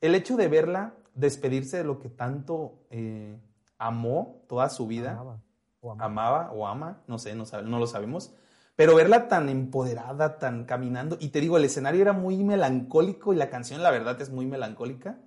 [0.00, 3.38] el hecho de verla despedirse de lo que tanto eh,
[3.76, 5.42] amó toda su vida, amaba
[5.82, 8.32] o, amaba, o ama, no sé, no, no lo sabemos,
[8.76, 13.36] pero verla tan empoderada, tan caminando, y te digo, el escenario era muy melancólico y
[13.36, 15.18] la canción la verdad es muy melancólica,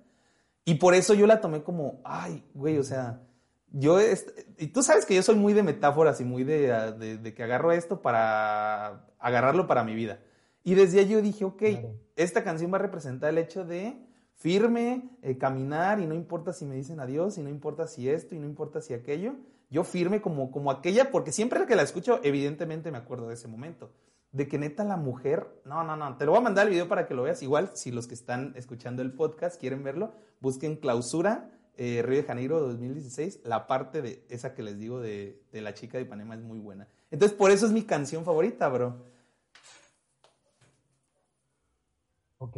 [0.64, 3.20] y por eso yo la tomé como, ay, güey, o sea,
[3.72, 3.98] yo,
[4.58, 7.72] y tú sabes que yo soy muy de metáforas y muy de, de, que agarro
[7.72, 10.18] esto para agarrarlo para mi vida.
[10.64, 11.62] Y desde ahí yo dije, ok,
[12.16, 13.96] esta canción va a representar el hecho de
[14.34, 18.34] firme, eh, caminar y no importa si me dicen adiós y no importa si esto
[18.34, 19.34] y no importa si aquello.
[19.70, 23.48] Yo firme como, como aquella, porque siempre que la escucho, evidentemente me acuerdo de ese
[23.48, 23.92] momento.
[24.32, 26.88] De que neta la mujer, no, no, no, te lo voy a mandar el video
[26.88, 27.42] para que lo veas.
[27.42, 32.24] Igual, si los que están escuchando el podcast quieren verlo, busquen clausura eh, Río de
[32.24, 33.40] Janeiro 2016.
[33.44, 36.58] La parte de esa que les digo de, de la chica de Ipanema es muy
[36.58, 36.88] buena.
[37.10, 39.04] Entonces, por eso es mi canción favorita, bro.
[42.38, 42.56] Ok.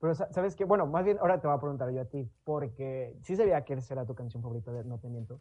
[0.00, 0.64] Pero, ¿sabes qué?
[0.64, 3.74] Bueno, más bien ahora te voy a preguntar yo a ti, porque sí sabía que
[3.74, 5.40] esa era tu canción favorita de No Te Miento,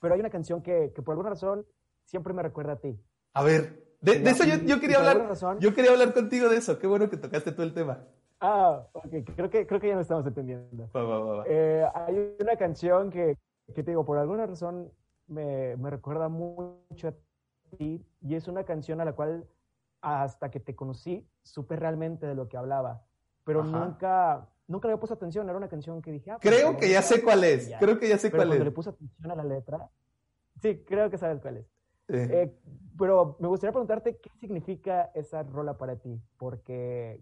[0.00, 1.66] pero hay una canción que, que por alguna razón
[2.04, 2.98] siempre me recuerda a ti.
[3.34, 6.86] A ver, de, eso yo, yo quería hablar, yo quería hablar contigo de eso, qué
[6.86, 8.04] bueno que tocaste tú el tema.
[8.40, 10.88] Ah, ok, creo que, creo que ya nos estamos entendiendo.
[11.46, 13.36] Eh, hay una canción que,
[13.74, 14.92] que, te digo, por alguna razón
[15.26, 17.14] me, me recuerda mucho a
[17.76, 19.44] ti y es una canción a la cual
[20.00, 23.02] hasta que te conocí supe realmente de lo que hablaba
[23.48, 25.48] pero nunca, nunca le había puesto atención.
[25.48, 28.08] Era una canción que dije, ah, pues, creo que ya sé cuál es, creo que
[28.08, 28.48] ya sé cuál es.
[28.48, 29.90] Cuando le puse atención a la letra,
[30.62, 31.66] sí, creo que sabes cuál es.
[32.10, 32.56] Eh,
[32.96, 37.20] pero me gustaría preguntarte qué significa esa rola para ti, porque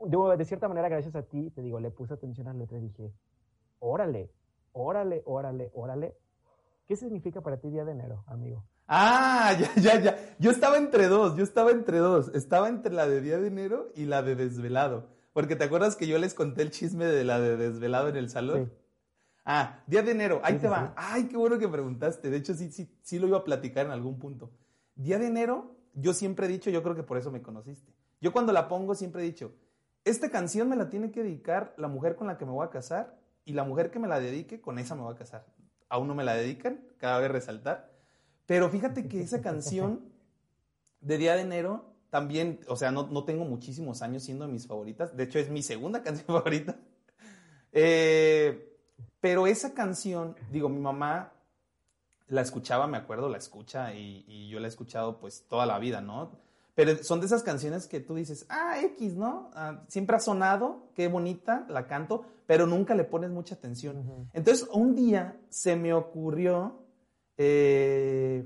[0.00, 2.78] de, de cierta manera, gracias a ti, te digo, le puse atención a la letra
[2.78, 3.12] y dije,
[3.78, 4.30] órale,
[4.72, 6.16] órale, órale, órale.
[6.86, 8.64] ¿Qué significa para ti Día de Enero, amigo?
[8.88, 10.36] Ah, ya, ya, ya.
[10.38, 12.34] Yo estaba entre dos, yo estaba entre dos.
[12.34, 15.08] Estaba entre la de Día de Enero y la de Desvelado.
[15.32, 18.30] Porque te acuerdas que yo les conté el chisme de la de desvelado en el
[18.30, 18.72] salón.
[19.44, 20.92] Ah, día de enero, ahí te va.
[20.96, 22.30] Ay, qué bueno que preguntaste.
[22.30, 24.50] De hecho, sí, sí, sí lo iba a platicar en algún punto.
[24.94, 27.92] Día de enero, yo siempre he dicho, yo creo que por eso me conociste.
[28.20, 29.54] Yo cuando la pongo siempre he dicho,
[30.04, 32.70] esta canción me la tiene que dedicar la mujer con la que me voy a
[32.70, 35.46] casar y la mujer que me la dedique, con esa me voy a casar.
[35.88, 37.90] Aún no me la dedican, cada vez resaltar.
[38.46, 40.00] Pero fíjate que esa canción
[41.00, 45.16] de Día de Enero también, o sea, no, no, tengo muchísimos años siendo mis favoritas.
[45.16, 46.76] De hecho, es mi segunda canción favorita.
[47.72, 48.76] Eh,
[49.20, 51.32] pero esa canción, digo, mi mamá
[52.28, 56.00] la escuchaba, me acuerdo, la escucha y, yo la he escuchado pues toda la vida,
[56.00, 56.30] ¿no?
[56.74, 59.50] Pero son de esas canciones que tú dices, ah, X, ¿no?
[59.54, 64.28] Ah, siempre ha sonado, qué bonita, la canto, pero nunca le pones mucha atención.
[64.32, 66.80] Entonces, un día se me ocurrió
[67.36, 68.44] eh,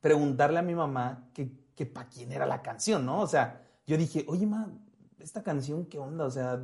[0.00, 3.20] preguntarle a mi mamá que que para quién era la canción, ¿no?
[3.20, 4.68] O sea, yo dije, oye, ma,
[5.18, 6.24] esta canción, ¿qué onda?
[6.24, 6.60] O sea,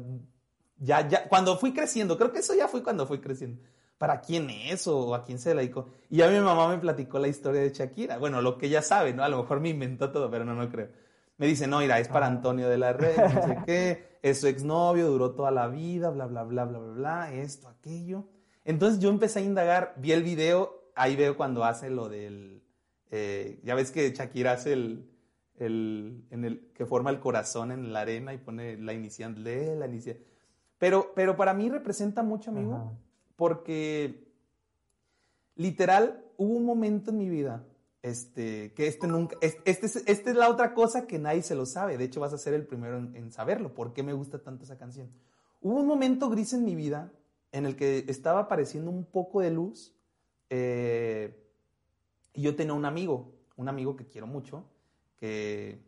[0.79, 3.61] ya, ya, cuando fui creciendo, creo que eso ya fue cuando fui creciendo.
[3.99, 5.87] ¿Para quién es o a quién se la dedicó?
[6.09, 8.17] Y ya mi mamá me platicó la historia de Shakira.
[8.17, 9.23] Bueno, lo que ella sabe, ¿no?
[9.23, 10.89] A lo mejor me inventó todo, pero no, no creo.
[11.37, 12.31] Me dice, no, mira, es para ah.
[12.31, 16.27] Antonio de la Red, no sé qué, es su exnovio, duró toda la vida, bla,
[16.27, 18.25] bla, bla, bla, bla, bla, esto, aquello.
[18.65, 22.63] Entonces yo empecé a indagar, vi el video, ahí veo cuando hace lo del,
[23.11, 25.11] eh, ya ves que Shakira hace el,
[25.59, 29.87] el, en el, que forma el corazón en la arena y pone la inicial, la
[29.87, 30.19] inicial.
[30.79, 32.93] Pero, pero para mí representa mucho, amigo,
[33.37, 34.29] porque
[35.57, 37.67] literal hubo un momento en mi vida
[38.03, 41.67] este, que este nunca, este, este, esta es la otra cosa que nadie se lo
[41.67, 41.99] sabe.
[41.99, 43.75] De hecho, vas a ser el primero en, saberlo.
[43.75, 45.11] ¿Por qué me gusta tanto esa canción?
[45.61, 47.13] Hubo un momento gris en mi vida
[47.53, 49.95] en el que estaba apareciendo un poco de luz.
[50.49, 51.40] Eh,
[52.41, 54.65] y yo tenía un amigo, un amigo que quiero mucho,
[55.19, 55.79] que,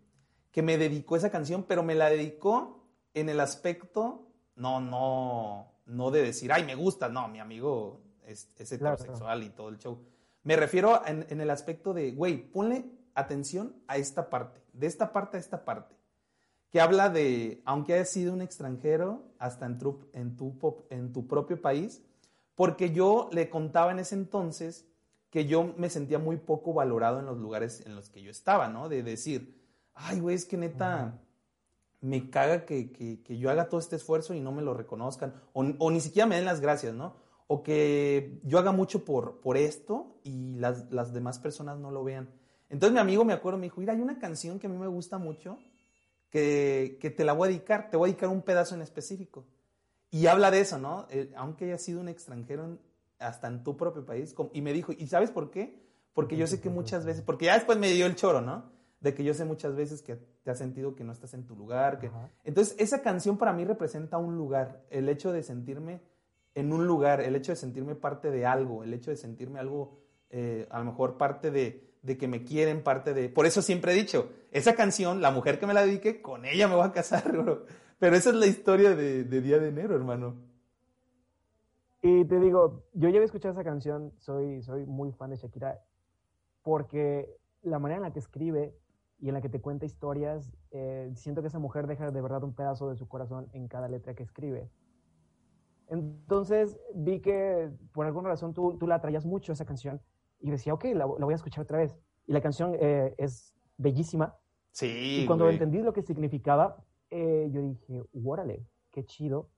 [0.50, 2.84] que me dedicó esa canción, pero me la dedicó
[3.14, 8.50] en el aspecto, no, no, no de decir, ay, me gusta, no, mi amigo es,
[8.58, 9.98] heterosexual y todo el show.
[10.42, 12.84] Me refiero en, en el aspecto de, güey, ponle
[13.14, 15.96] atención a esta parte, de esta parte a esta parte,
[16.68, 21.26] que habla de, aunque hayas sido un extranjero, hasta en tu, en tu, en tu
[21.26, 22.02] propio país,
[22.54, 24.86] porque yo le contaba en ese entonces
[25.32, 28.68] que yo me sentía muy poco valorado en los lugares en los que yo estaba,
[28.68, 28.90] ¿no?
[28.90, 29.58] De decir,
[29.94, 31.18] ay, güey, es que neta,
[32.02, 36.00] me caga que, yo haga todo este esfuerzo y no me lo reconozcan, o, ni
[36.02, 37.16] siquiera me den las gracias, ¿no?
[37.46, 42.28] O que yo haga mucho por, por esto y las, demás personas no lo vean.
[42.68, 44.86] Entonces mi amigo me acuerdo, me dijo, mira, hay una canción que a mí me
[44.86, 45.58] gusta mucho,
[46.28, 49.46] que, que te la voy a dedicar, te voy a dedicar un pedazo en específico.
[50.10, 51.06] Y habla de eso, ¿no?
[51.08, 52.78] Eh, aunque haya sido un extranjero
[53.22, 54.34] hasta en tu propio país.
[54.52, 55.80] Y me dijo, ¿y sabes por qué?
[56.12, 58.70] Porque yo sé que muchas veces, porque ya después me dio el choro, ¿no?
[59.00, 61.56] De que yo sé muchas veces que te has sentido que no estás en tu
[61.56, 61.98] lugar.
[61.98, 62.10] Que...
[62.44, 66.00] Entonces, esa canción para mí representa un lugar, el hecho de sentirme
[66.54, 69.98] en un lugar, el hecho de sentirme parte de algo, el hecho de sentirme algo,
[70.30, 73.28] eh, a lo mejor parte de, de que me quieren, parte de...
[73.28, 76.68] Por eso siempre he dicho, esa canción, la mujer que me la dedique, con ella
[76.68, 77.64] me voy a casar, bro.
[77.98, 80.34] Pero esa es la historia de, Día de Enero, hermano.
[82.02, 85.80] Y te digo, yo ya había escuchado esa canción, soy, soy muy fan de Shakira,
[86.62, 88.74] porque la manera en la que escribe
[89.20, 92.42] y en la que te cuenta historias, eh, siento que esa mujer deja de verdad
[92.42, 94.68] un pedazo de su corazón en cada letra que escribe.
[95.88, 100.00] Entonces vi que por alguna razón tú, tú la traías mucho esa canción
[100.40, 101.96] y decía, ok, la, voy a escuchar otra vez.
[102.26, 104.34] Y la canción eh, es bellísima.
[104.72, 105.20] Sí.
[105.22, 109.50] Y cuando entendí lo que significaba, eh, yo dije, órale, qué chido.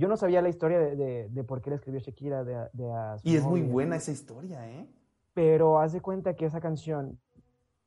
[0.00, 3.16] Yo no sabía la historia de, de, por qué le escribió Shakira de, de a
[3.22, 4.88] Y es muy buena esa historia, ¿eh?
[5.34, 7.20] Pero haz de cuenta que esa canción,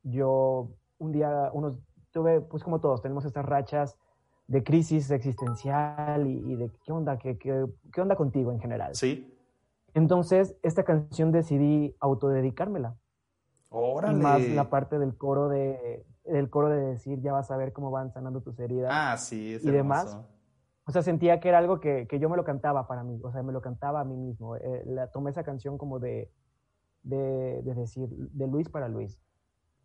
[0.04, 1.74] yo un día, unos,
[2.12, 3.98] tuve, pues como todos, tenemos estas rachas
[4.46, 8.94] de crisis existencial y, de qué onda, qué, qué, qué, onda contigo en general.
[8.94, 9.36] Sí.
[9.92, 12.94] Entonces, esta canción decidí autodedicármela.
[13.70, 14.16] Órale.
[14.16, 17.72] Y más la parte del coro de, el coro de decir, ya vas a ver
[17.72, 18.92] cómo van sanando tus heridas.
[18.94, 20.16] Ah, sí, es Y demás.
[20.86, 23.32] O sea, sentía que era algo que, que, yo me lo cantaba para mí, o
[23.32, 24.56] sea, me lo cantaba a mí mismo.
[24.56, 26.30] Eh, la, tomé esa canción como de,
[27.02, 29.18] de, de, decir, de Luis para Luis.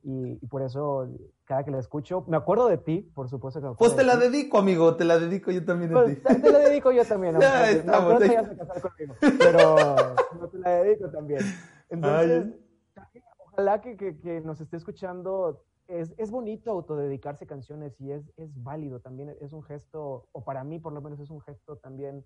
[0.03, 1.09] Y, y, por eso,
[1.45, 3.61] cada que la escucho, me acuerdo de ti, por supuesto.
[3.61, 6.41] Que pues te la dedico, amigo, te la dedico yo también a pues, ti.
[6.41, 7.33] Te la dedico yo también.
[7.39, 9.95] no, estamos, no, te vayas a casar conmigo, pero
[10.39, 11.41] no te la dedico también.
[11.89, 12.47] Entonces,
[13.39, 18.63] ojalá que, que, que, nos esté escuchando es, es, bonito autodedicarse canciones y es, es
[18.63, 22.23] válido, también es un gesto, o para mí por lo menos es un gesto también,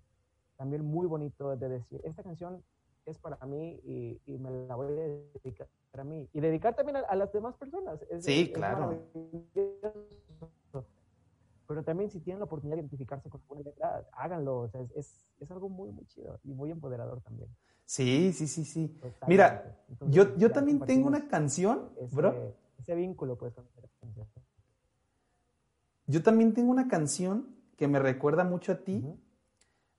[0.56, 2.62] también muy bonito de decir, esta canción
[3.06, 6.28] es para mí y, y me la voy a dedicar a mí.
[6.32, 8.00] Y dedicar también a, las demás personas.
[8.20, 8.98] sí, claro.
[11.66, 14.60] Pero también si tienen la oportunidad de identificarse con alguna letra, háganlo.
[14.60, 17.48] O sea, es, es, algo muy, muy chido y muy empoderador también.
[17.86, 18.98] Sí, sí, sí, sí.
[19.26, 23.54] Mira, yo, yo también tengo una canción, bro ese vínculo, pues.
[26.06, 29.02] Yo también tengo una canción que me recuerda mucho a ti.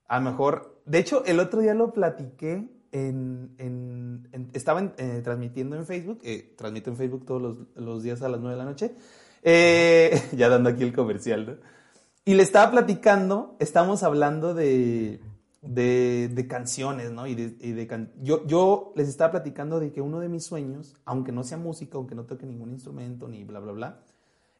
[0.06, 5.86] A lo mejor, de hecho, el otro día lo platiqué en, estaba eh, transmitiendo en
[5.86, 8.94] Facebook, eh, transmito en Facebook todos los, días a las 9 de la noche,
[9.42, 11.76] eh, ya dando aquí el comercial, ¿no?
[12.24, 15.20] Y le estaba platicando, estamos hablando de,
[15.68, 17.26] de, canciones, ¿no?
[17.26, 21.44] Y de, yo, yo les estaba platicando de que uno de mis sueños, aunque no
[21.44, 24.00] sea música, aunque no toque ningún instrumento, ni bla, bla, bla,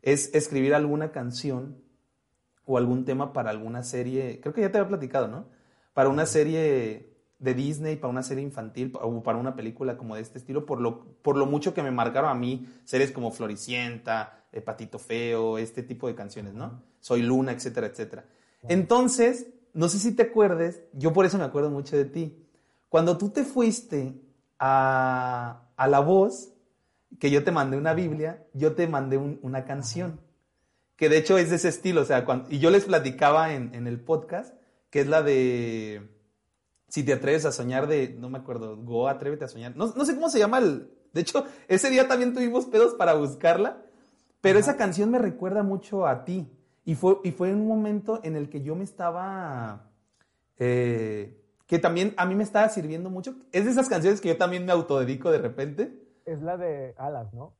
[0.02, 1.76] es escribir alguna canción
[2.64, 5.46] o algún tema para alguna serie, creo que ya te había platicado, ¿no?
[5.94, 10.22] Para una serie de Disney, para una serie infantil o para una película como de
[10.22, 14.44] este estilo, por lo, por lo mucho que me marcaron a mí series como Floricienta,
[14.52, 16.82] eh, Patito Feo, este tipo de canciones, ¿no?
[17.00, 18.24] Soy Luna, etcétera, etcétera.
[18.68, 22.42] Entonces, no sé si te acuerdes, yo por eso me acuerdo mucho de ti.
[22.88, 24.14] Cuando tú te fuiste
[24.58, 26.54] a, La Voz,
[27.20, 30.18] que yo te mandé una Biblia, yo te mandé una canción,
[30.96, 34.00] que de hecho es de ese estilo, o sea, y yo les platicaba en, el
[34.00, 34.54] podcast,
[34.88, 36.08] que es la de,
[36.88, 40.14] si te atreves a soñar de, no me acuerdo, Go, atrévete a soñar, no, sé
[40.14, 43.82] cómo se llama el, de hecho, ese día también tuvimos pedos para buscarla,
[44.40, 46.48] pero esa canción me recuerda mucho a ti.
[46.86, 49.90] Y fue, y fue un momento en el que yo me estaba,
[50.56, 53.34] eh, que también a mí me estaba sirviendo mucho.
[53.52, 56.00] Es de esas canciones que yo también me autodedico de repente.
[56.24, 57.54] Es la de Alas, ¿no?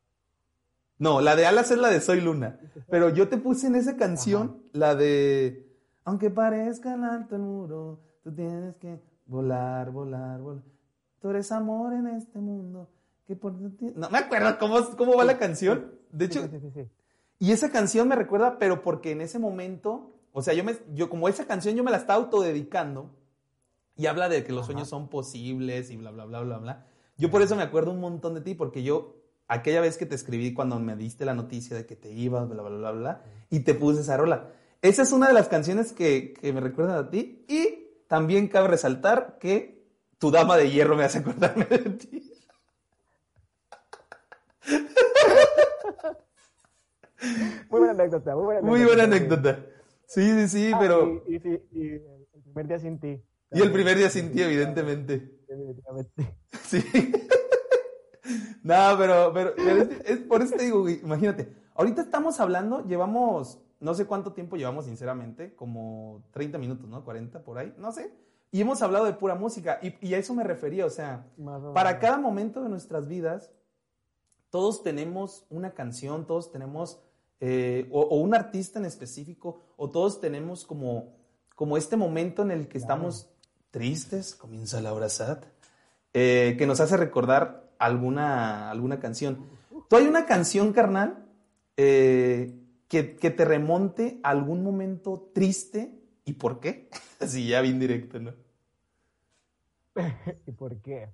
[0.99, 2.59] No, la de Alas es la de Soy Luna.
[2.89, 5.67] Pero yo te puse en esa canción la de,
[6.05, 10.63] aunque parezca alto el muro, tú tienes que volar, volar, volar.
[11.21, 12.89] Tú eres amor en este mundo.
[13.27, 13.53] Que por...
[13.53, 15.91] No me acuerdo cómo, cómo va la canción.
[16.13, 16.89] De hecho, sí, sí,
[17.39, 21.11] y esa canción me recuerda, pero porque en ese momento, o sea, yo, me, yo
[21.11, 23.11] como esa canción yo me la estaba autodedicando
[23.97, 26.87] y habla de que los sueños son posibles y bla, bla, bla, bla, bla.
[27.19, 29.17] Yo por eso me acuerdo un montón de ti, porque yo,
[29.49, 32.63] aquella vez que te escribí cuando me diste la noticia de que te ibas, bla,
[32.63, 34.53] bla, bla, bla, y te puse esa rola.
[34.83, 38.69] Esa es una de las canciones que, que me recuerdan a ti y también cabe
[38.69, 39.87] resaltar que
[40.19, 42.33] tu dama de hierro me hace acordarme de ti.
[47.71, 48.79] Muy buena anécdota, muy buena anécdota.
[48.79, 49.67] Muy buena anécdota.
[50.07, 51.25] Sí, sí, sí, ah, pero...
[51.27, 53.23] Y, y, el primer día sin ti.
[53.53, 55.41] Y el primer día sin ti, evidentemente.
[55.49, 56.37] Evidentemente.
[56.63, 56.85] Sí.
[58.63, 59.55] no, pero, pero,
[60.05, 64.87] es, por eso te digo, imagínate, ahorita estamos hablando, llevamos, no sé cuánto tiempo llevamos
[64.87, 67.05] sinceramente, como 30 minutos, ¿no?
[67.05, 68.13] 40 por ahí, no sé.
[68.53, 71.27] Y hemos hablado de pura música y, y a eso me refería, o sea,
[71.75, 73.53] para cada momento de nuestras vidas,
[74.51, 77.03] todos tenemos una canción, todos tenemos,
[77.41, 81.15] eh, o, un artista en específico, o todos tenemos como,
[81.55, 83.29] como este momento en el que estamos
[83.71, 85.45] tristes, comienza la hora sad,
[86.15, 89.47] eh, que nos hace recordar alguna, alguna canción.
[89.89, 91.27] ¿Tú hay una canción, carnal,
[91.77, 92.55] eh,
[92.89, 96.89] que, que, te remonte a algún momento triste y por qué?
[97.21, 98.33] Así ya bien directo, ¿no?
[100.47, 101.11] ¿Y por qué?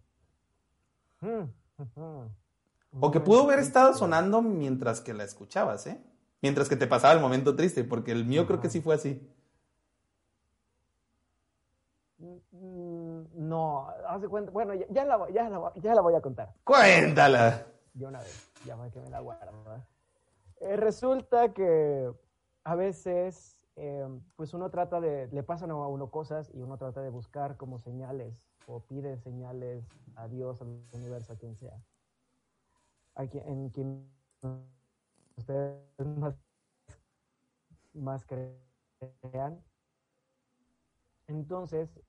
[3.00, 6.00] O que pudo haber estado sonando mientras que la escuchabas, ¿eh?
[6.42, 9.26] Mientras que te pasaba el momento triste, porque el mío creo que sí fue así.
[12.18, 14.50] Mm, no, haz cuenta.
[14.50, 16.52] Bueno, ya, la, ya, la, ya, la, voy a contar.
[16.64, 17.66] Cuéntala.
[17.94, 19.64] De una vez, ya que me la guardo.
[20.60, 22.12] Eh, resulta que
[22.64, 27.00] a veces, eh, pues uno trata de, le pasan a uno cosas y uno trata
[27.02, 29.84] de buscar como señales o pide señales
[30.16, 31.80] a Dios, al universo, a quien sea
[33.16, 34.08] en quien
[35.36, 35.82] ustedes
[37.94, 39.62] más, crean.
[41.26, 42.00] Entonces,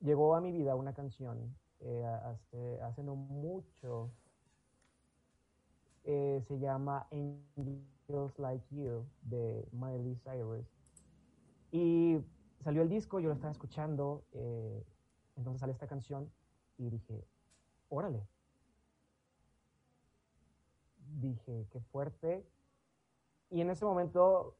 [0.00, 4.10] llegó a mi vida una canción eh, hace, no mucho.
[6.04, 10.66] Eh, se llama Angels Like You de Miley Cyrus.
[11.70, 12.18] Y
[12.60, 14.84] salió el disco, yo lo estaba escuchando, eh,
[15.36, 16.30] entonces sale esta canción
[16.76, 17.24] y dije,
[17.88, 18.26] órale,
[21.20, 22.44] dije, qué fuerte.
[23.50, 24.56] Y en ese momento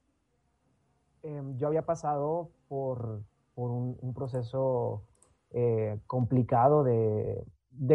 [1.23, 3.23] em, yo había pasado por,
[3.55, 5.03] un, proceso
[5.51, 7.45] eh, complicado de,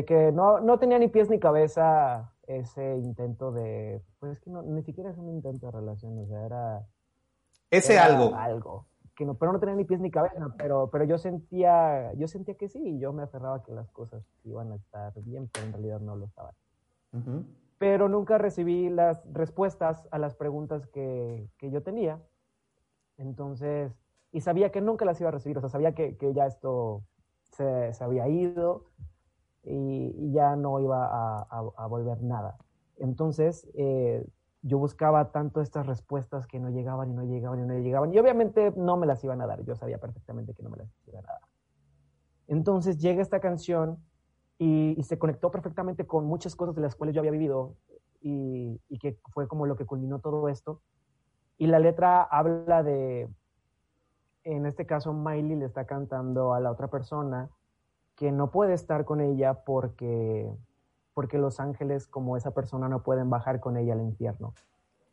[0.06, 5.10] que no, tenía ni pies ni cabeza ese intento de, pues es que ni siquiera
[5.10, 6.88] es un intento de relación, o sea, era...
[7.70, 8.34] Ese algo.
[8.36, 8.86] Algo.
[9.14, 12.56] Que no, pero no tenía ni pies ni cabeza, pero, pero yo sentía, yo sentía
[12.56, 15.74] que sí, yo me aferraba a que las cosas iban a estar bien, pero en
[15.74, 16.54] realidad no lo estaban
[17.78, 22.22] pero nunca recibí las respuestas a las preguntas que, yo tenía.
[23.18, 23.94] Entonces,
[24.32, 27.04] y sabía que nunca las iba a recibir, o sea, sabía que, ya esto
[27.44, 28.86] se, había ido
[29.64, 32.58] y, ya no iba a, volver nada.
[32.98, 34.26] Entonces, eh,
[34.64, 38.18] yo buscaba tanto estas respuestas que no llegaban y no llegaban y no llegaban, y
[38.18, 41.24] obviamente no me las iban a dar, yo sabía perfectamente que no me las iban
[41.26, 41.42] a dar.
[42.48, 44.00] Entonces llega esta canción
[44.60, 47.76] y, se conectó perfectamente con muchas cosas de las cuales yo había vivido
[48.22, 50.82] y, que fue como lo que culminó todo esto.
[51.58, 53.30] Y la letra habla de,
[54.44, 57.50] en este caso, Miley le está cantando a la otra persona
[58.16, 60.52] que no puede estar con ella porque,
[61.14, 64.54] porque los ángeles como esa persona no pueden bajar con ella al infierno.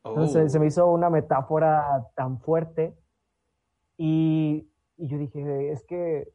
[0.04, 2.94] Entonces se me hizo una metáfora tan fuerte
[3.96, 6.30] y, y, yo dije, es que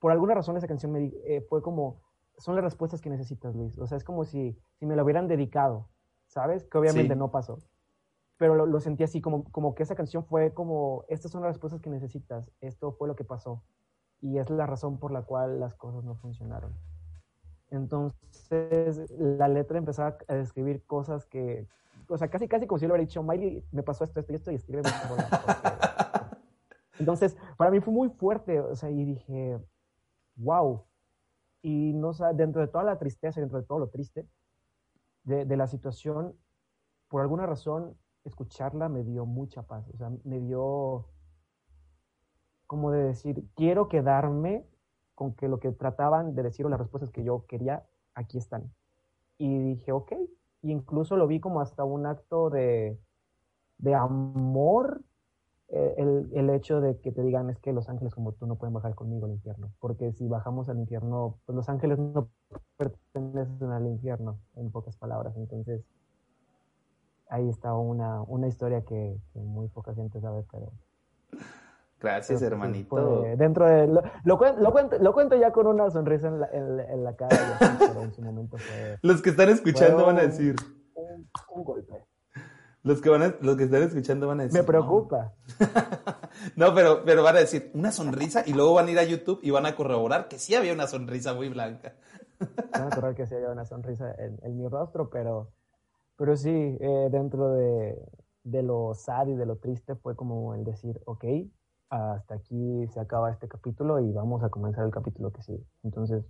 [0.00, 2.01] por alguna razón esa canción me, eh, fue como
[2.38, 3.78] son las respuestas que necesitas, Luis.
[3.78, 5.88] O sea, es como si, si me lo hubieran dedicado,
[6.26, 6.64] ¿sabes?
[6.64, 7.58] Que obviamente no pasó.
[8.38, 11.80] Pero lo, sentí así, como, como que esa canción fue como, estas son las respuestas
[11.80, 13.62] que necesitas, esto fue lo que pasó.
[14.20, 16.74] Y es la razón por la cual las cosas no funcionaron.
[17.70, 21.68] Entonces, la letra empezaba a describir cosas que,
[22.08, 24.32] o sea, casi, casi como si yo le hubiera dicho, Miley, me pasó esto, esto
[24.32, 24.82] y esto, y escribe
[26.98, 29.58] Entonces, para mí fue muy fuerte, o sea, y dije,
[30.36, 30.84] wow,
[31.62, 34.26] y no dentro de toda la tristeza, dentro de todo lo triste
[35.24, 36.34] de, la situación,
[37.08, 41.06] por alguna razón, escucharla me dio mucha paz, o sea, me dio
[42.66, 44.66] como de decir, quiero quedarme
[45.14, 48.72] con que lo que trataban de decir o las respuestas que yo quería, aquí están.
[49.36, 50.12] Y dije, ok,
[50.62, 52.98] y incluso lo vi como hasta un acto de,
[53.76, 55.02] de amor
[55.74, 58.56] eh, el, el, hecho de que te digan es que los ángeles como tú no
[58.56, 62.28] pueden bajar conmigo al infierno, porque si bajamos al infierno, pues los ángeles no
[62.76, 65.34] pertenecen al infierno, en pocas palabras.
[65.38, 65.82] Entonces,
[67.30, 70.70] ahí está una, una historia que, muy poca gente sabe, pero...
[71.98, 73.22] Gracias, hermanito.
[73.38, 73.86] dentro de...
[73.86, 77.36] Lo, lo, cuento, lo, cuento, ya con una sonrisa en la, en, la cara,
[77.78, 78.98] pero en su momento fue...
[79.00, 80.54] Los que están escuchando van a decir...
[81.54, 82.04] un golpe.
[82.84, 84.60] Los que, van los que están escuchando van a decir.
[84.60, 85.32] Me preocupa.
[86.56, 89.38] No, pero, pero van a decir una sonrisa y luego van a ir a YouTube
[89.42, 91.94] y van a corroborar que sí había una sonrisa muy blanca.
[92.40, 95.50] Van a corroborar que sí había una sonrisa en, mi rostro, pero,
[96.16, 98.02] pero sí, eh, dentro de,
[98.44, 101.24] de, lo sad y de lo triste fue como el decir, ok,
[101.90, 105.64] hasta aquí se acaba este capítulo y vamos a comenzar el capítulo que sigue.
[105.82, 106.24] Entonces,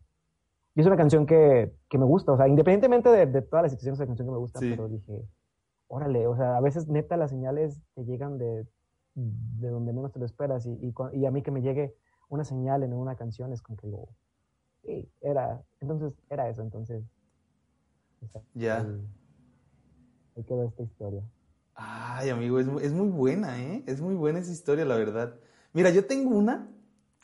[0.74, 3.72] y es una canción que, que me gusta, o sea, independientemente de, de todas las
[3.72, 5.24] situaciones, es una canción que me gusta, pero dije
[5.92, 8.66] órale, o sea, a veces neta las señales te llegan de,
[9.14, 11.94] de donde menos te lo esperas y, y, a mí que me llegue
[12.30, 14.08] una señal en una canción es como que digo,
[14.82, 17.04] sí, era, entonces era eso, entonces.
[18.54, 18.78] Ya.
[20.34, 21.22] Ahí, quedó esta historia.
[21.74, 23.84] Ay, amigo, es, es, muy buena, ¿eh?
[23.86, 25.34] Es muy buena esa historia, la verdad.
[25.74, 26.70] Mira, yo tengo una,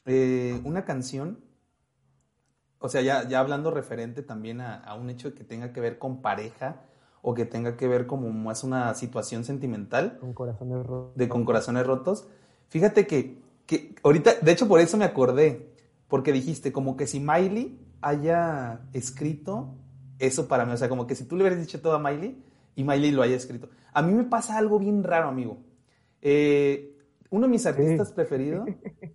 [0.05, 1.43] eh, una canción,
[2.81, 5.99] o sea, ya, ya hablando referente también a, a, un hecho que tenga que ver
[5.99, 6.85] con pareja
[7.23, 10.19] o que tenga que ver como más una situación sentimental.
[10.19, 11.17] Con corazones rotos.
[11.17, 12.29] De con corazones rotos.
[12.69, 15.73] Fíjate que, que ahorita, de hecho por eso me acordé,
[16.09, 19.75] porque dijiste como que si Miley haya escrito
[20.19, 22.43] eso para mí, o sea, como que si tú le hubieras dicho todo a Miley
[22.75, 23.69] y Miley lo haya escrito.
[23.93, 25.59] A mí me pasa algo bien raro, amigo.
[26.21, 26.97] Eh,
[27.31, 28.69] uno de mis artistas preferidos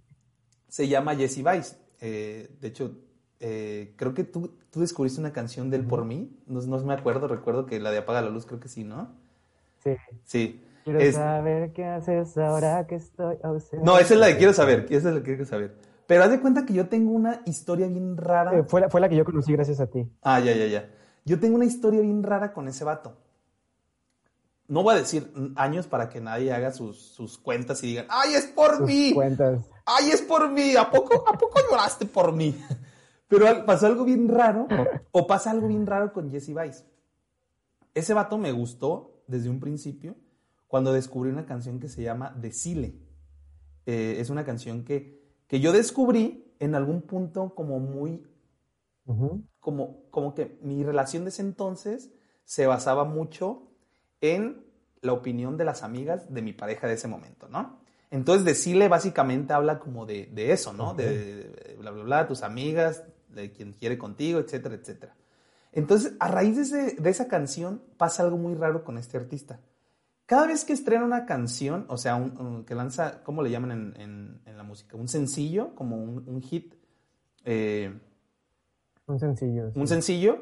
[0.67, 1.77] se llama Jesse Weiss.
[2.01, 2.97] Eh, de hecho,
[3.45, 6.33] eh, creo que tú, tú, descubriste una canción de él por mí.
[6.47, 9.09] No, no, me acuerdo, recuerdo que la de Apaga la Luz, creo que sí, ¿no?
[9.83, 9.97] Sí.
[10.23, 10.63] Sí.
[10.85, 13.85] Quiero saber qué haces ahora que estoy ausente.
[13.85, 15.75] No, esa es la de Quiero saber, esa es la que quiero saber.
[16.07, 18.63] Pero haz de cuenta que yo tengo una historia bien rara.
[18.63, 20.09] fue, la, fue la que yo conocí gracias a ti.
[20.21, 20.89] Ah, ya, ya, ya.
[21.25, 23.17] Yo tengo una historia bien rara con ese vato
[24.67, 28.45] no voy a decir años para que nadie haga sus, cuentas y digan, ¡ay, es
[28.45, 29.11] por mí!
[29.13, 29.61] Cuentas.
[29.85, 30.75] ¡ay, es por mí!
[30.75, 32.59] ¿A poco, ¿A poco lloraste por mí?
[33.37, 34.67] Pero pasó algo bien raro,
[35.11, 36.85] o pasa algo bien raro con Jesse Weiss.
[37.93, 40.15] Ese vato me gustó desde un principio
[40.67, 42.95] cuando descubrí una canción que se llama Decile.
[43.85, 48.23] Eh, es una canción que, que yo descubrí en algún punto como muy...
[49.59, 52.11] como, como que mi relación de ese entonces
[52.43, 53.71] se basaba mucho
[54.21, 54.65] en
[55.01, 57.81] la opinión de las amigas de mi pareja de ese momento, ¿no?
[58.09, 60.93] Entonces, decirle básicamente habla como de, eso, ¿no?
[60.93, 63.03] De, bla, bla, bla, tus amigas,
[63.33, 65.15] de quien quiere contigo, etcétera, etcétera.
[65.71, 69.59] Entonces, a raíz de, esa canción pasa algo muy raro con este artista.
[70.25, 72.23] Cada vez que estrena una canción, o sea,
[72.65, 74.95] que lanza, ¿cómo le llaman en, la música?
[74.95, 76.75] Un sencillo, como un, hit.
[77.43, 77.91] Eh,
[79.07, 79.71] un sencillo.
[79.75, 80.37] Un sencillo.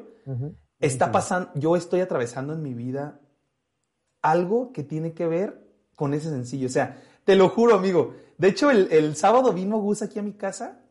[0.78, 3.20] Está pasando, yo estoy atravesando en mi vida
[4.20, 5.62] algo que tiene que ver
[5.96, 6.66] con ese sencillo.
[6.66, 8.14] O sea, te lo juro, amigo.
[8.38, 10.81] De hecho, el, sábado vino Gus aquí a mi casa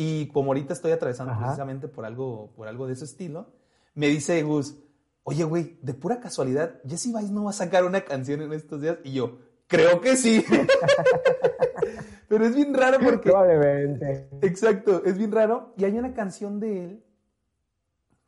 [0.00, 3.48] y como ahorita estoy atravesando precisamente por algo, por algo de ese estilo,
[3.94, 4.76] me dice Gus,
[5.24, 8.80] oye, güey, de pura casualidad, Jesse Vice no va a sacar una canción en estos
[8.80, 8.98] días.
[9.02, 10.44] Y yo, creo que sí.
[12.28, 13.30] Pero es bien raro porque...
[13.30, 14.28] Probablemente.
[14.40, 15.74] Exacto, es bien raro.
[15.76, 17.04] Y hay una canción de él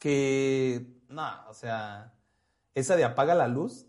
[0.01, 2.15] que, no, o sea,
[2.75, 3.87] esa de Apaga la Luz,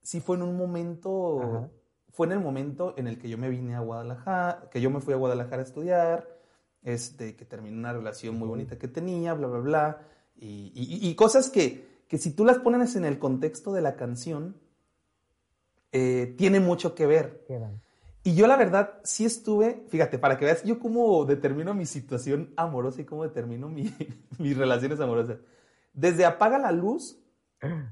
[0.00, 1.68] sí fue en un momento,
[2.10, 5.00] fue en el momento en el que yo me vine a Guadalajara, que yo me
[5.00, 6.29] fui a Guadalajara a estudiar,
[6.82, 10.06] este, que terminé una relación muy bonita que tenía, bla, bla, bla,
[10.36, 14.56] y, cosas que, que, si tú las pones en el contexto de la canción,
[15.92, 17.44] eh, tiene mucho que ver.
[18.22, 22.52] Y yo la verdad sí estuve, fíjate, para que veas yo cómo determino mi situación
[22.56, 23.94] amorosa y cómo determino mi,
[24.38, 25.38] mis relaciones amorosas.
[25.92, 27.18] Desde apaga la luz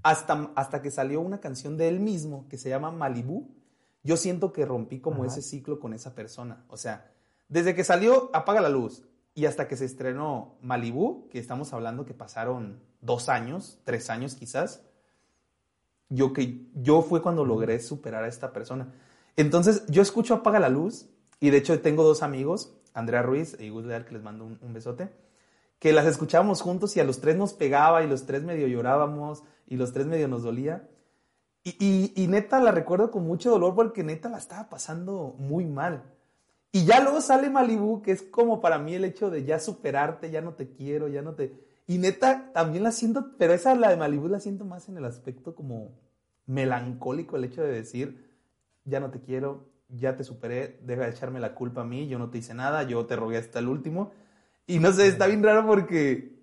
[0.03, 3.55] hasta, hasta que salió una canción de él mismo que se llama Malibu,
[4.03, 6.65] yo siento que rompí como ese ciclo con esa persona.
[6.69, 7.11] O sea,
[7.49, 9.03] desde que salió Apaga la Luz
[9.35, 14.35] y hasta que se estrenó Malibu, que estamos hablando que pasaron dos años, tres años
[14.35, 14.83] quizás,
[16.09, 18.93] yo, que, yo fue cuando logré superar a esta persona.
[19.37, 21.07] Entonces, yo escucho Apaga la Luz
[21.41, 24.73] y de hecho tengo dos amigos, Andrea Ruiz y Gus Leal, que les mando un,
[24.73, 25.11] besote,
[25.79, 29.45] que las escuchábamos juntos y a los tres nos pegaba y los tres medio llorábamos
[29.67, 30.89] y los tres medio nos dolía.
[31.63, 36.03] Y, neta la recuerdo con mucho dolor porque neta la estaba pasando muy mal.
[36.71, 40.31] Y ya luego sale Malibu, que es como para mí el hecho de ya superarte,
[40.31, 41.55] ya no te quiero, ya no te...
[41.87, 45.07] Y neta también la siento, pero esa la de Malibu la siento más en el
[45.07, 45.93] aspecto como
[46.47, 48.29] melancólico, el hecho de decir,
[48.85, 52.19] ya no te quiero, ya te superé, deja de echarme la culpa a mí, yo
[52.19, 54.13] no te hice nada, yo te rogué hasta el último.
[54.67, 56.39] Y no sé, está bien raro porque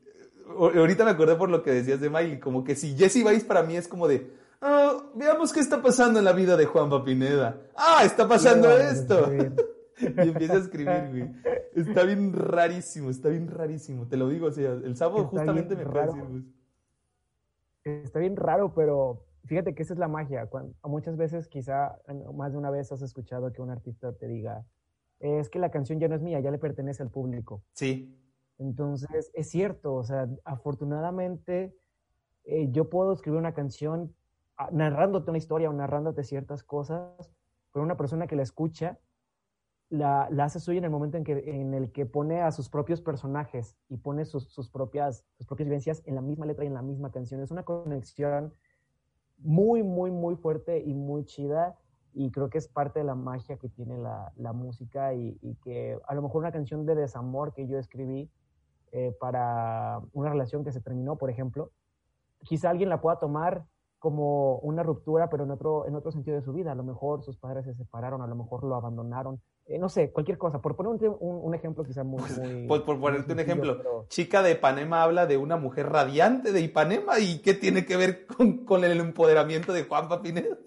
[0.57, 3.61] ahorita me acordé por lo que decías de Miley, como que si Jesse Vice para
[3.61, 7.61] mí es como de, oh, veamos qué está pasando en la vida de Juan Papineda.
[7.76, 9.32] Ah, está pasando esto.
[9.99, 11.31] y empieza a escribir, güey.
[11.73, 14.07] Está bien rarísimo, está bien rarísimo.
[14.07, 16.53] Te lo digo, o sea, el sábado justamente me fue decir,
[17.83, 20.49] Está bien raro, pero fíjate que esa es la magia.
[20.83, 21.99] muchas veces, quizá
[22.33, 24.65] más de una vez has escuchado que un artista te diga,
[25.19, 27.63] es que la canción ya no es mía, ya le pertenece al público.
[27.73, 28.19] Sí.
[28.57, 31.75] Entonces, es cierto, o sea, afortunadamente
[32.45, 34.15] eh, yo puedo escribir una canción
[34.57, 37.31] ah, narrándote una historia o narrándote ciertas cosas,
[37.71, 38.99] pero una persona que la escucha
[39.89, 42.69] la, la, hace suya en el momento en, que, en el que pone a sus
[42.69, 46.67] propios personajes y pone sus, sus, propias, sus propias vivencias en la misma letra y
[46.67, 47.41] en la misma canción.
[47.41, 48.53] Es una conexión
[49.38, 51.77] muy, muy, muy fuerte y muy chida
[52.13, 55.99] y creo que es parte de la magia que tiene la, la música y, que
[56.07, 58.31] a lo mejor una canción de desamor que yo escribí
[58.91, 61.71] eh, para una relación que se terminó, por ejemplo,
[62.43, 63.65] quizá alguien la pueda tomar
[63.99, 66.71] como una ruptura, pero en otro, en otro sentido de su vida.
[66.71, 70.11] A lo mejor sus padres se separaron, a lo mejor lo abandonaron, eh, no sé,
[70.11, 70.61] cualquier cosa.
[70.61, 72.22] Por poner un, ejemplo quizá muy...
[72.39, 74.05] muy pues por ponerte un ejemplo, pero...
[74.09, 78.26] Chica de Ipanema habla de una mujer radiante de Ipanema y ¿qué tiene que ver
[78.28, 80.57] con, con el empoderamiento de Juan Papineda?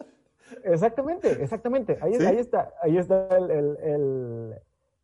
[0.64, 1.98] Exactamente, exactamente.
[2.00, 2.26] Ahí, ¿Sí?
[2.26, 4.54] ahí está, ahí está el, el, el...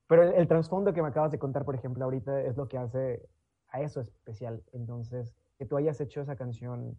[0.07, 2.79] Pero el, el trasfondo que me acabas de contar, por ejemplo, ahorita es lo que
[2.79, 3.29] hace
[3.69, 4.63] a eso especial.
[4.73, 6.99] Entonces, que tú hayas hecho esa canción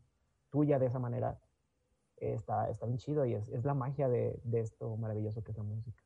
[0.49, 1.37] tuya de esa manera,
[2.17, 5.57] está, está bien chido y es, es la magia de, de, esto maravilloso que es
[5.57, 6.01] la música.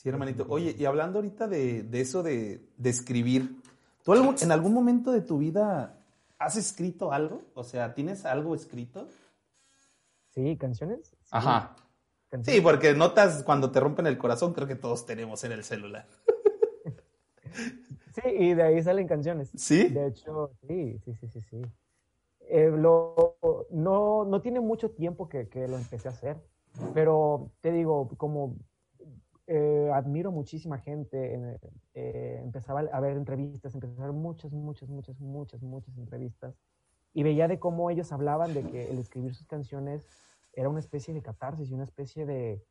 [0.00, 0.46] Sí, hermanito.
[0.48, 3.60] Oye, y hablando ahorita de, de eso de, de escribir,
[4.02, 6.02] ¿tú algún, en algún momento de tu vida
[6.38, 7.42] has escrito algo?
[7.52, 9.08] O sea, ¿tienes algo escrito?
[10.30, 11.06] Sí, canciones.
[11.06, 11.16] Sí.
[11.32, 11.76] Ajá.
[12.30, 12.56] ¿Canciones?
[12.56, 16.06] Sí, porque notas cuando te rompen el corazón, creo que todos tenemos en el celular.
[18.14, 19.50] sí, y de ahí salen canciones.
[19.54, 19.88] ¿Sí?
[19.88, 21.62] De hecho, sí, sí, sí, sí, sí.
[22.48, 23.36] Eh, lo,
[23.68, 26.38] no, no tiene mucho tiempo que, que, lo empecé a hacer,
[26.94, 28.56] pero te digo, como
[29.52, 31.60] eh, admiro muchísima gente,
[31.94, 36.54] eh, empezaba a ver entrevistas, ver muchas, muchas, muchas, muchas, muchas entrevistas,
[37.12, 40.06] y veía de cómo ellos hablaban de que el escribir sus canciones
[40.52, 42.64] era una especie de catarsis y una especie de,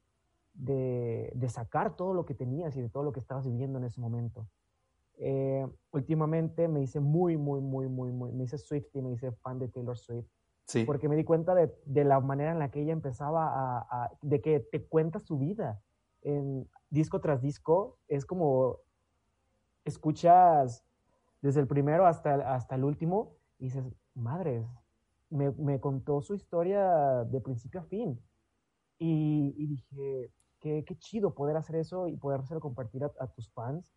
[0.53, 3.83] de, de sacar todo lo que tenías y de todo lo que estabas viviendo en
[3.83, 4.47] ese momento.
[5.17, 9.33] Eh, últimamente me hice muy, muy, muy, muy, muy, me hice Swift y me hice
[9.33, 10.29] fan de Taylor Swift.
[10.63, 10.85] Sí.
[10.85, 14.11] Porque me di cuenta de, de, la manera en la que ella empezaba a, a,
[14.21, 15.81] de que te cuenta su vida
[16.21, 17.97] en disco tras disco.
[18.07, 18.77] Es como
[19.85, 20.83] escuchas
[21.41, 24.67] desde el primero hasta, hasta el último y dices, madres,
[25.29, 28.19] me, me contó su historia de principio a fin.
[28.97, 33.49] Y, dije, qué, qué, chido poder hacer eso y poder hacerlo compartir a, a tus
[33.51, 33.93] fans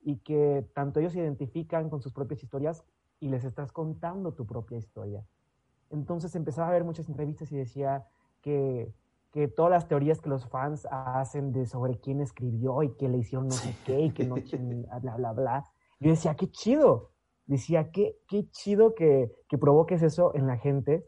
[0.00, 2.84] y que tanto ellos se identifican con sus propias historias
[3.20, 5.24] y les estás contando tu propia historia.
[5.90, 8.04] Entonces empezaba a ver muchas entrevistas y decía
[8.40, 8.92] que,
[9.32, 13.18] que todas las teorías que los fans hacen de sobre quién escribió y que le
[13.18, 14.34] hicieron no sé qué y que no
[15.00, 15.64] bla, bla, bla.
[16.00, 17.10] Yo decía, qué chido.
[17.46, 21.06] Decía, qué, qué chido que, que provoques eso en la gente.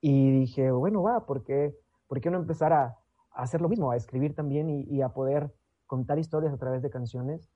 [0.00, 1.74] Y dije, bueno, va, ¿por qué,
[2.06, 2.98] ¿por qué no empezar a,
[3.32, 3.90] a hacer lo mismo?
[3.90, 5.52] A escribir también y, y a poder
[5.86, 7.50] contar historias a través de canciones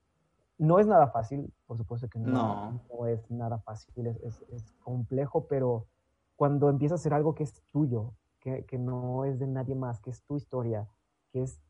[0.59, 2.81] no es nada fácil, por supuesto que no, no.
[2.89, 5.87] no es nada fácil, es, es, es, complejo, pero
[6.37, 8.13] cuando empiezas a hacer algo que es tuyo,
[8.43, 10.89] que, no es de nadie más, que es tu historia,
[11.33, 11.61] que es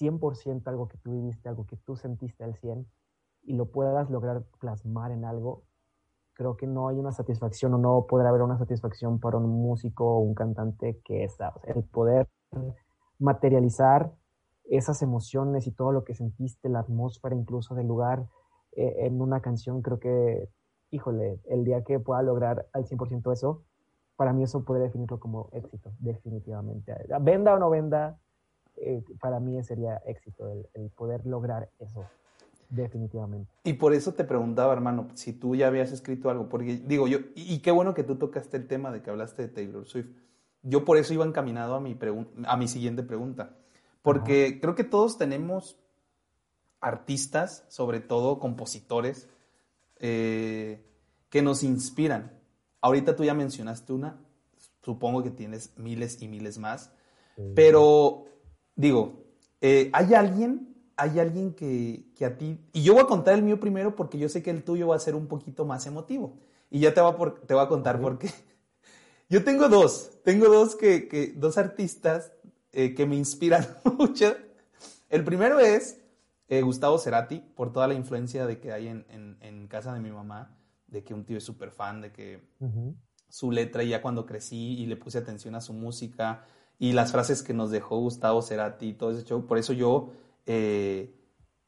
[0.00, 2.86] 100% algo que tú viviste, algo que tú sentiste al 100,
[3.42, 5.64] y lo puedas lograr plasmar en algo,
[6.34, 10.04] creo que no hay una satisfacción o no podrá haber una satisfacción para un músico
[10.04, 12.28] o un cantante que esa, o sea, el poder
[13.18, 14.12] materializar
[14.64, 18.28] esas emociones y todo lo que sentiste, la atmósfera incluso del lugar
[18.72, 20.48] eh, en una canción, creo que,
[20.90, 23.64] híjole, el día que pueda lograr al 100% eso,
[24.18, 26.92] para mí eso podría definirlo como éxito, definitivamente.
[27.20, 28.18] Venda o no venda,
[28.74, 32.04] eh, para mí sería éxito el, el, poder lograr eso,
[32.68, 33.48] definitivamente.
[33.62, 37.18] Y por eso te preguntaba, hermano, si tú ya habías escrito algo, porque digo yo,
[37.36, 40.10] y, y qué bueno que tú tocaste el tema de que hablaste de Taylor Swift.
[40.62, 41.96] Yo por eso iba encaminado a mi,
[42.44, 43.54] a mi siguiente pregunta.
[44.02, 44.60] Porque Ajá.
[44.60, 45.78] creo que todos tenemos
[46.80, 49.28] artistas, sobre todo compositores,
[50.00, 50.84] eh,
[51.30, 52.37] que nos inspiran.
[52.80, 54.20] Ahorita tú ya mencionaste una,
[54.82, 56.90] supongo que tienes miles y miles más,
[57.54, 58.24] pero
[58.74, 59.24] digo,
[59.60, 63.42] eh, ¿hay alguien, hay alguien que, que, a ti, y yo voy a contar el
[63.42, 66.38] mío primero porque yo sé que el tuyo va a ser un poquito más emotivo,
[66.70, 68.02] y ya te voy a, por, te voy a contar sí.
[68.02, 68.30] por qué.
[69.30, 72.32] Yo tengo dos, tengo dos, que, que dos artistas
[72.72, 73.66] eh, que me inspiran
[73.98, 74.34] mucho.
[75.10, 76.00] El primero es
[76.48, 80.00] eh, Gustavo Cerati, por toda la influencia de que hay en, en, en casa de
[80.00, 80.57] mi mamá,
[80.88, 82.94] de que un tío es súper fan, de que uh -huh.
[83.28, 86.44] su letra, y ya cuando crecí y le puse atención a su música
[86.78, 90.12] y las frases que nos dejó Gustavo Cerati y todo ese show, por eso yo
[90.46, 91.14] eh,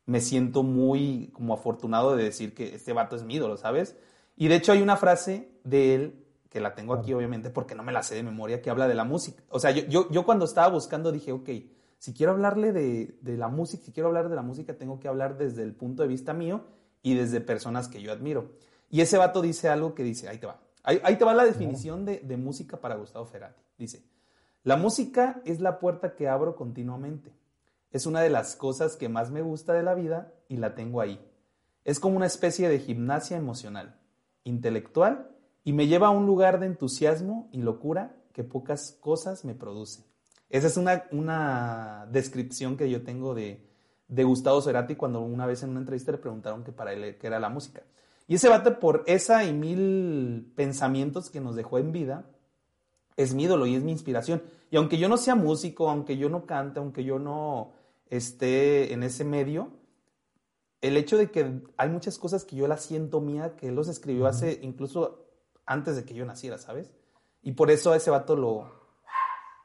[0.06, 3.96] me siento muy como afortunado de decir que este vato es mi ídolo, ¿sabes?
[4.36, 7.82] Y de hecho hay una frase de él que la tengo aquí obviamente porque no
[7.82, 9.42] me la sé de memoria, que habla de la música.
[9.50, 11.48] O sea, yo, yo, yo cuando estaba buscando dije, ok,
[11.98, 15.06] si quiero hablarle de, de, la música, si quiero hablar de la música, tengo que
[15.06, 16.64] hablar desde el punto de vista mío
[17.02, 18.52] y desde personas que yo admiro.
[18.90, 20.60] Y ese vato dice algo que dice, ahí te va.
[20.82, 23.62] Ahí, ahí te va la definición de, de música para Gustavo Ferrati.
[23.78, 24.02] Dice,
[24.62, 27.32] la música es la puerta que abro continuamente.
[27.92, 31.00] Es una de las cosas que más me gusta de la vida y la tengo
[31.00, 31.24] ahí.
[31.84, 33.98] Es como una especie de gimnasia emocional,
[34.44, 35.30] intelectual
[35.64, 40.04] y me lleva a un lugar de entusiasmo y locura que pocas cosas me producen.
[40.48, 43.66] Esa es una, una descripción que yo tengo de,
[44.08, 47.26] de Gustavo Cerati cuando una vez en una entrevista le preguntaron que para él qué
[47.26, 47.82] era la música.
[48.30, 52.30] Y ese bate por esa y mil pensamientos que nos dejó en vida,
[53.16, 54.40] es mi ídolo y es mi inspiración.
[54.70, 57.72] Y aunque yo no sea músico, aunque yo no cante, aunque yo no
[58.08, 59.72] esté en ese medio,
[60.80, 63.88] el hecho de que hay muchas cosas que yo las siento mía, que él los
[63.88, 65.26] escribió hace incluso
[65.66, 66.94] antes de que yo naciera, ¿sabes?
[67.42, 68.70] Y por eso ese vato lo,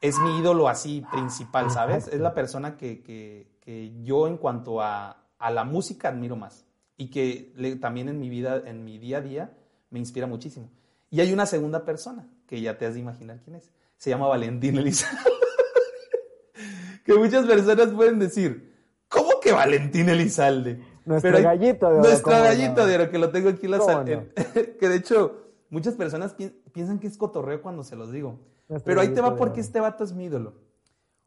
[0.02, 2.08] es mi ídolo así principal, ¿sabes?
[2.08, 6.66] Es la persona que, yo en cuanto a, la música admiro más
[6.98, 9.58] y que también en mi vida, en mi día a día,
[9.90, 10.70] me inspira muchísimo.
[11.10, 13.72] Y hay una segunda persona que ya te has de imaginar quién es.
[13.98, 15.22] Se llama Valentín Elizalde.
[17.06, 18.74] que muchas personas pueden decir,
[19.08, 20.82] ¿cómo que Valentín Elizalde?
[21.06, 22.10] Nuestro gallito de oro.
[22.10, 24.26] Nuestro gallito de oro, que lo tengo aquí en la sala.
[24.80, 26.36] que de hecho, muchas personas
[26.74, 28.40] piensan que es cotorreo cuando se los digo.
[28.84, 30.56] Pero ahí te va porque este vato es mi ídolo.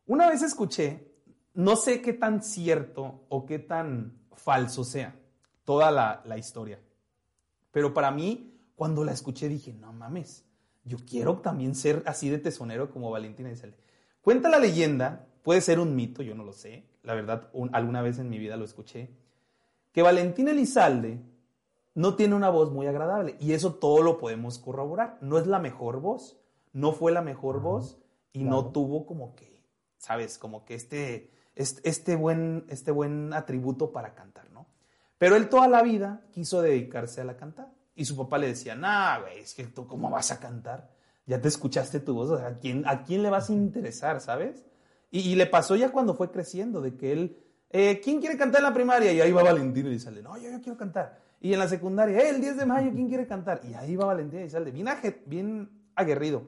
[0.07, 1.13] Una vez escuché,
[1.55, 5.18] no sé qué tan cierto o qué tan falso sea
[5.69, 6.81] toda la, historia,
[7.73, 10.47] pero para mí, cuando la escuché dije, no mames,
[10.85, 13.77] yo quiero también ser así de tesonero como Valentina Elizalde.
[14.23, 18.19] Cuenta la leyenda, puede ser un mito, yo no lo sé, la verdad, alguna vez
[18.19, 19.11] en mi vida lo escuché,
[19.93, 21.21] que Valentina Elizalde
[21.95, 25.19] no tiene una voz muy agradable y eso todo lo podemos corroborar.
[25.21, 26.41] No es la mejor voz,
[26.73, 27.99] no fue la mejor voz
[28.33, 29.63] y no tuvo como que,
[29.99, 30.39] ¿sabes?
[30.39, 34.58] Como que este, este, buen, este buen atributo para cantar, ¿no?
[35.19, 37.73] Pero él toda la vida quiso dedicarse a la cantar.
[37.95, 40.91] Y su papá le decía, nah, güey, es que tú cómo vas a cantar.
[41.27, 44.65] Ya te escuchaste tu voz, ¿a quién, ¿a quién le vas a interesar, sabes?
[45.11, 47.39] Y, le pasó ya cuando fue creciendo, de que él,
[47.71, 49.13] eh, ¿quién quiere cantar en la primaria?
[49.13, 51.19] Y ahí va Valentín y dice, no, yo, yo quiero cantar.
[51.41, 53.61] Y en la secundaria, eh, el 10 de mayo, ¿quién quiere cantar?
[53.65, 54.87] Y ahí va Valentín y sale, bien,
[55.27, 56.43] bien aguerrido.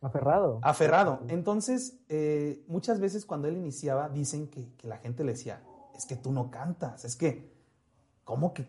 [0.00, 0.60] Aferrado.
[0.62, 1.20] Aferrado.
[1.28, 5.62] Entonces, eh, muchas veces cuando él iniciaba, dicen que, la gente le decía,
[5.96, 7.52] es que tú no cantas, es que,
[8.24, 8.66] ¿cómo que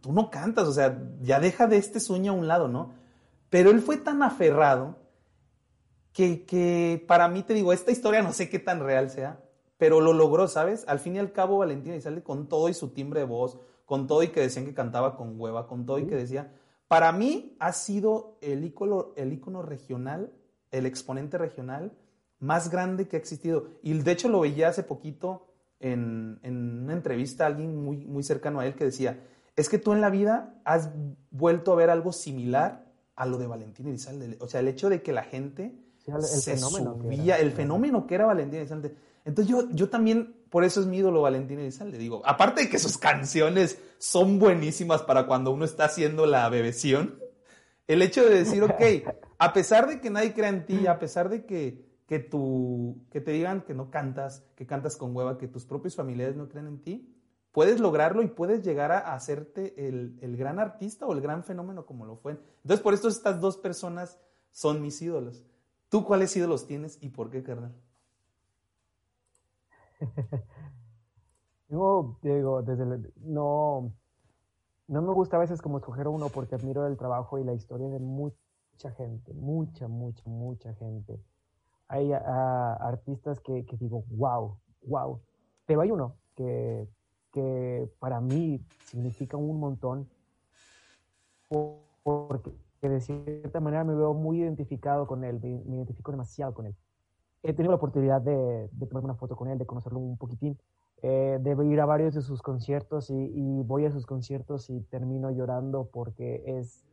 [0.00, 0.66] tú no cantas?
[0.68, 2.92] O sea, ya deja de este sueño a un lado, ¿no?
[3.48, 4.96] Pero él fue tan aferrado
[6.12, 9.40] que, que para mí, te digo, esta historia no sé qué tan real sea,
[9.76, 10.84] pero lo logró, ¿sabes?
[10.88, 14.06] Al fin y al cabo, Valentina sale con todo y su timbre de voz, con
[14.06, 16.52] todo y que decían que cantaba con hueva, con todo y que decía,
[16.86, 20.32] para mí ha sido el ícono, el ícono regional
[20.70, 21.92] el exponente regional
[22.38, 23.68] más grande que ha existido.
[23.82, 25.49] Y de hecho lo veía hace poquito
[25.80, 26.38] en,
[26.84, 29.20] una entrevista a alguien muy, muy cercano a él que decía,
[29.56, 30.90] es que tú en la vida has
[31.30, 34.36] vuelto a ver algo similar a lo de Valentín Elizalde.
[34.40, 35.74] O sea, el hecho de que la gente
[36.06, 38.94] el, se fenómeno subía, el fenómeno que era Valentín Elizalde.
[39.24, 41.98] Entonces yo, yo también, por eso es mi ídolo Valentín Elizalde.
[41.98, 47.18] Digo, aparte de que sus canciones son buenísimas para cuando uno está haciendo la bebeción,
[47.86, 48.80] el hecho de decir, ok,
[49.38, 52.28] a pesar de que nadie crea en ti, a pesar de que, que,
[53.08, 56.48] que te digan que no cantas, que cantas con hueva, que tus propios familiares no
[56.48, 57.16] creen en ti,
[57.52, 62.06] puedes lograrlo y puedes llegar a hacerte el, gran artista o el gran fenómeno como
[62.06, 62.32] lo fue.
[62.62, 64.18] Entonces, por eso estas dos personas
[64.50, 65.46] son mis ídolos.
[65.88, 67.76] ¿Tú cuáles ídolos tienes y por qué, carnal?
[71.68, 73.92] Yo digo, desde no,
[74.88, 77.88] no me gusta a veces como escoger uno porque admiro el trabajo y la historia
[77.88, 81.20] de mucha gente, mucha, mucha, mucha gente.
[81.90, 85.20] Hay artistas que, digo, wow, wow.
[85.66, 86.88] Pero hay uno que,
[87.32, 90.08] que para mí significa un montón
[92.02, 96.76] porque de cierta manera me veo muy identificado con él, me, identifico demasiado con él.
[97.42, 100.58] He tenido la oportunidad de, de tomarme una foto con él, de conocerlo un poquitín
[101.02, 105.30] eh, debo ir a varios de sus conciertos y, voy a sus conciertos y termino
[105.30, 106.84] llorando porque es,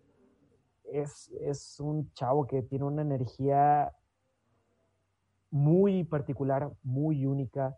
[0.85, 3.93] es, es, un chavo que tiene una energía
[5.51, 7.77] muy particular, muy única.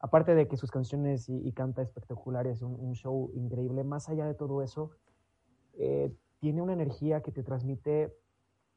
[0.00, 4.34] Aparte de que sus canciones y, canta espectaculares, un, un, show increíble, más allá de
[4.34, 4.90] todo eso,
[5.74, 8.14] eh, tiene una energía que te transmite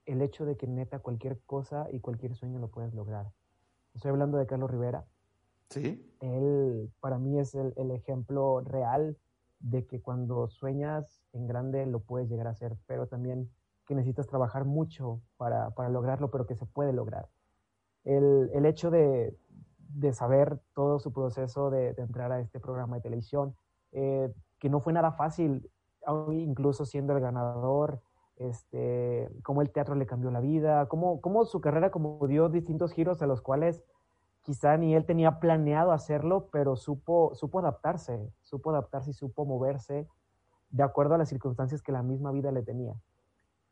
[0.05, 3.31] el hecho de que neta cualquier cosa y cualquier sueño lo puedes lograr.
[3.93, 5.05] Estoy hablando de Carlos Rivera
[5.79, 9.17] él para mí es el, ejemplo real
[9.59, 13.49] de que cuando sueñas en grande lo puedes llegar a hacer, pero también
[13.85, 17.29] que necesitas trabajar mucho para, lograrlo, pero que se puede lograr.
[18.03, 19.35] El, hecho de,
[20.13, 23.55] saber todo su proceso de, entrar a este programa de televisión,
[23.91, 25.69] eh, que no fue nada fácil,
[26.31, 28.01] incluso siendo el ganador,
[28.37, 32.91] este, cómo el teatro le cambió la vida, cómo, cómo su carrera como dio distintos
[32.91, 33.83] giros a los cuales
[34.41, 40.07] quizá ni él tenía planeado hacerlo, pero supo, supo adaptarse, supo adaptarse y supo moverse
[40.71, 42.95] de acuerdo a las circunstancias que la misma vida le tenía.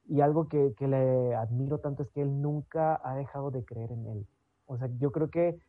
[0.10, 4.08] Y algo que, le admiro tanto es que él nunca ha dejado de creer en
[4.08, 4.28] él.
[4.66, 5.60] O sea, yo creo que,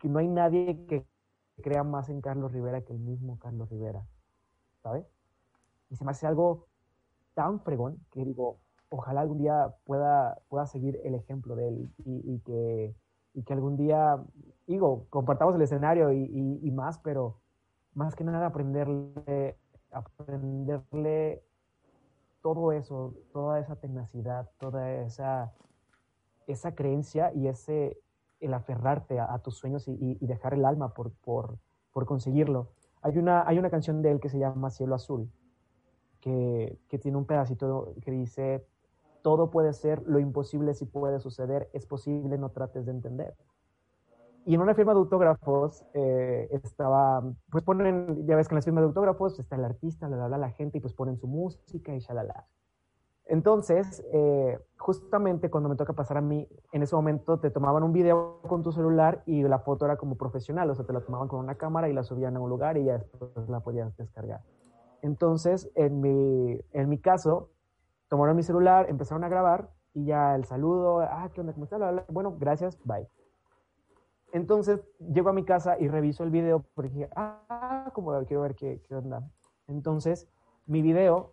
[0.00, 1.06] que no hay nadie que
[1.62, 4.04] crea más en Carlos Rivera que el mismo Carlos Rivera,
[4.82, 5.06] ¿sabes?
[5.90, 6.66] Y se me hace algo
[7.34, 12.40] tan fregón que digo, ojalá algún día pueda, pueda seguir el ejemplo de él y,
[12.40, 12.94] que,
[13.34, 14.20] y que algún día,
[14.66, 17.38] digo, compartamos el escenario y, y, más, pero
[17.94, 19.56] más que nada aprenderle,
[19.92, 21.42] aprenderle
[22.46, 25.52] todo eso, toda esa tenacidad, toda esa,
[26.46, 27.98] esa creencia y ese,
[28.38, 31.58] el aferrarte a, tus sueños y, dejar el alma por, por,
[31.92, 32.68] por, conseguirlo.
[33.02, 35.28] Hay una, hay una canción de él que se llama Cielo Azul,
[36.20, 38.64] que, que tiene un pedacito que dice,
[39.22, 43.34] todo puede ser, lo imposible si puede suceder, es posible, no trates de entender.
[44.46, 47.20] Y en una firma de autógrafos eh, estaba,
[47.50, 50.38] pues ponen, ya ves que en las firmas de autógrafos está el artista, la, la,
[50.38, 52.46] la gente, y pues ponen su música y shalala.
[53.24, 57.92] Entonces, eh, justamente cuando me toca pasar a mí, en ese momento te tomaban un
[57.92, 61.26] video con tu celular y la foto era como profesional, o sea, te la tomaban
[61.26, 64.42] con una cámara y la subían a un lugar y ya después la podías descargar.
[65.02, 67.50] Entonces, en mi, en mi caso,
[68.08, 71.52] tomaron mi celular, empezaron a grabar y ya el saludo, ah, ¿qué onda?
[71.52, 72.06] ¿Cómo estás?
[72.06, 73.08] Bueno, gracias, bye.
[74.36, 78.54] Entonces, llego a mi casa y reviso el video porque dije, ah, como quiero ver
[78.54, 79.26] qué, qué onda.
[79.66, 80.28] Entonces,
[80.66, 81.32] mi video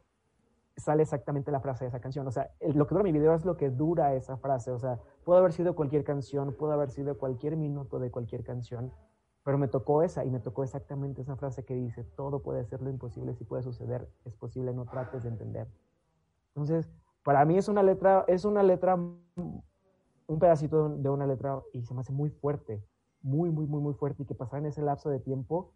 [0.77, 2.25] sale exactamente la frase de esa canción.
[2.27, 4.71] O sea, lo que dura mi video es lo que dura esa frase.
[4.71, 8.93] O sea, puede haber sido cualquier canción, puede haber sido cualquier minuto de cualquier canción,
[9.43, 12.81] pero me tocó esa y me tocó exactamente esa frase que dice, todo puede ser
[12.81, 15.67] lo imposible, si puede suceder, es posible, no trates de entender.
[16.55, 16.89] Entonces,
[17.21, 21.93] para mí es una letra, es una letra, un pedacito de una letra y se
[21.93, 22.81] me hace muy fuerte,
[23.23, 25.71] muy, muy, muy, muy fuerte y que pasaba en ese lapso de tiempo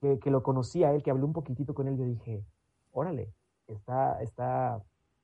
[0.00, 2.44] que, que lo conocí a él, que hablé un poquitito con él, yo dije,
[2.92, 3.32] órale,
[3.66, 4.82] está, está,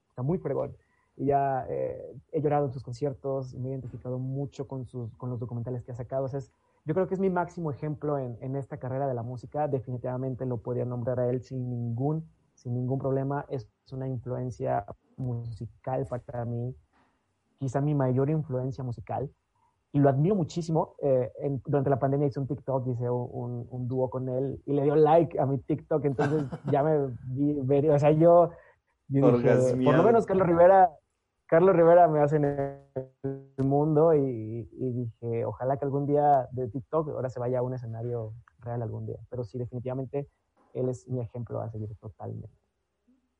[0.08, 0.76] está muy fregón.
[1.16, 5.30] Y ya eh, he llorado en sus conciertos, me he identificado mucho con, sus, con
[5.30, 6.24] los documentales que ha sacado.
[6.24, 6.40] O sea,
[6.84, 9.66] yo creo que es mi máximo ejemplo en, en, esta carrera de la música.
[9.66, 13.44] Definitivamente lo podría nombrar a él sin ningún, sin ningún problema.
[13.48, 14.86] Es una influencia
[15.16, 16.76] musical para mí,
[17.58, 19.30] quizá mi mayor influencia musical.
[19.92, 20.96] Y lo admiro muchísimo.
[21.00, 21.30] Eh,
[21.66, 24.94] durante la pandemia hice un TikTok, hice un, un, dúo con él y le dio
[24.94, 26.04] like a mi TikTok.
[26.04, 28.50] Entonces ya me vi, o sea, yo,
[29.08, 30.90] yo dije, por lo menos Carlos Rivera,
[31.46, 36.68] Carlos Rivera me hace en el mundo y, y, dije, ojalá que algún día de
[36.68, 39.18] TikTok ahora se vaya a un escenario real algún día.
[39.30, 40.28] Pero sí, definitivamente
[40.74, 42.50] él es mi ejemplo a seguir totalmente.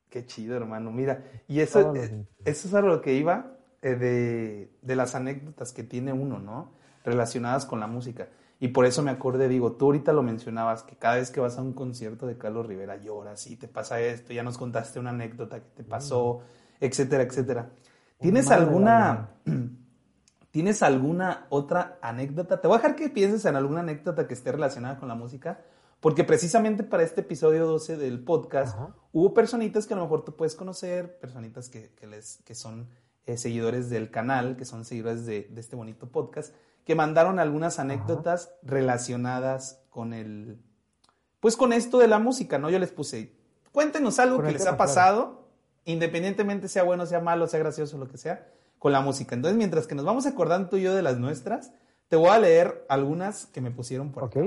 [0.08, 0.90] Qué chido, hermano.
[0.90, 5.72] Mira, y eso, eh, eso es a lo que iba eh, de, de, las anécdotas
[5.72, 6.72] que tiene uno, ¿no?
[7.04, 8.28] Relacionadas con la música.
[8.60, 11.58] Y por eso me acordé, digo, tú ahorita lo mencionabas, que cada vez que vas
[11.58, 15.10] a un concierto de Carlos Rivera lloras y te pasa esto, ya nos contaste una
[15.10, 16.40] anécdota que te pasó,
[16.80, 17.70] etcétera, etcétera.
[18.18, 19.30] ¿Tienes alguna,
[20.50, 22.60] ¿Tienes alguna otra anécdota?
[22.60, 25.60] Te voy a dejar que pienses en alguna anécdota que esté relacionada con la música,
[26.00, 28.76] porque precisamente para este episodio 12 del podcast
[29.12, 32.88] hubo personitas que a lo mejor tú puedes conocer, personitas que, que, les, que son
[33.28, 36.54] eh, seguidores del canal, que son seguidores de, este bonito podcast,
[36.86, 40.58] que mandaron algunas anécdotas relacionadas con el,
[41.38, 42.70] pues con esto de la música, ¿no?
[42.70, 43.36] Yo les puse,
[43.70, 45.46] cuéntenos algo que les ha pasado,
[45.84, 48.48] independientemente sea bueno, sea malo, sea gracioso, lo que sea,
[48.78, 49.34] con la música.
[49.34, 51.72] Entonces, mientras que nos vamos acordando tú y yo de las nuestras,
[52.08, 54.40] te voy a leer algunas que me pusieron por aquí.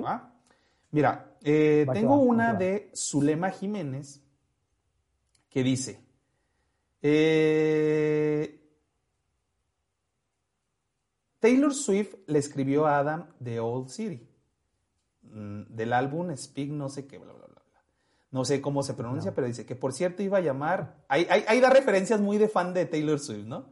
[0.89, 4.21] Mira, eh, tengo una de Zulema Jiménez
[5.51, 6.01] que dice,
[7.03, 8.60] eh,
[11.41, 14.29] Taylor Swift le escribió a Adam de Old City,
[15.23, 17.61] mm, del álbum Speak no sé qué, bla, bla, bla.
[18.29, 21.25] No sé cómo se pronuncia, pero dice que por cierto iba a llamar, ahí,
[21.59, 23.65] da referencias muy de fan de Taylor Swift, ¿no?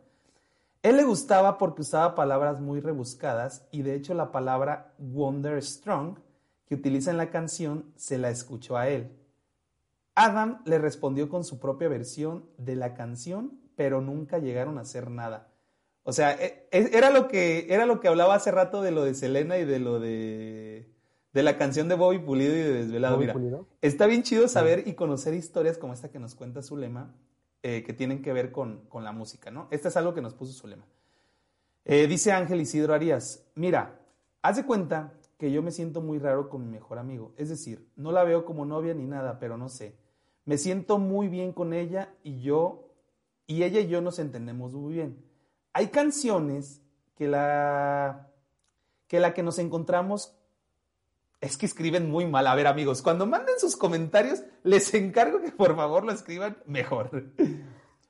[0.81, 6.17] Él le gustaba porque usaba palabras muy rebuscadas y de hecho la palabra Wonder Strong
[6.65, 9.15] que utiliza en la canción se la escuchó a él.
[10.15, 15.11] Adam le respondió con su propia versión de la canción, pero nunca llegaron a hacer
[15.11, 15.48] nada.
[16.03, 19.03] O sea, e, e, era lo que, era lo que hablaba hace rato de lo
[19.03, 20.89] de Selena y de lo de,
[21.33, 23.17] de la canción de Bobby Pulido y de Desvelado.
[23.17, 23.35] Mira,
[23.81, 27.13] está bien chido saber y conocer historias como esta que nos cuenta Zulema,
[27.61, 29.67] eh, que tienen que ver con, la música, ¿no?
[29.71, 30.85] Este es algo que nos puso Zulema.
[31.85, 33.99] Eh, dice Ángel Isidro Arias, mira,
[34.41, 37.33] haz de cuenta que yo me siento muy raro con mi mejor amigo.
[37.37, 39.95] Es decir, no la veo como novia ni nada, pero no sé.
[40.45, 42.89] Me siento muy bien con ella y yo,
[43.45, 45.28] y ella y yo nos entendemos muy bien
[45.73, 46.81] hay canciones
[47.15, 48.29] que la,
[49.07, 50.35] que la que nos encontramos
[51.41, 52.47] es que escriben muy mal.
[52.47, 57.31] A ver, amigos, cuando manden sus comentarios, les encargo que por favor lo escriban mejor.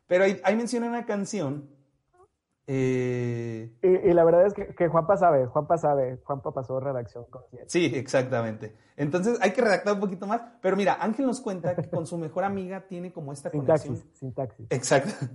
[0.07, 1.70] Pero ahí, menciona una canción
[2.72, 7.67] Eh, y, la verdad es que, que, Juanpa sabe, Juanpa sabe, Juanpa pasó redacción consciente.
[7.67, 8.76] Sí, exactamente.
[8.95, 10.41] Entonces hay que redactar un poquito más.
[10.61, 14.13] Pero mira, Ángel nos cuenta que con su mejor amiga tiene como esta sintaxis, conexión.
[14.13, 14.67] Sintaxis.
[14.70, 15.26] Exacto.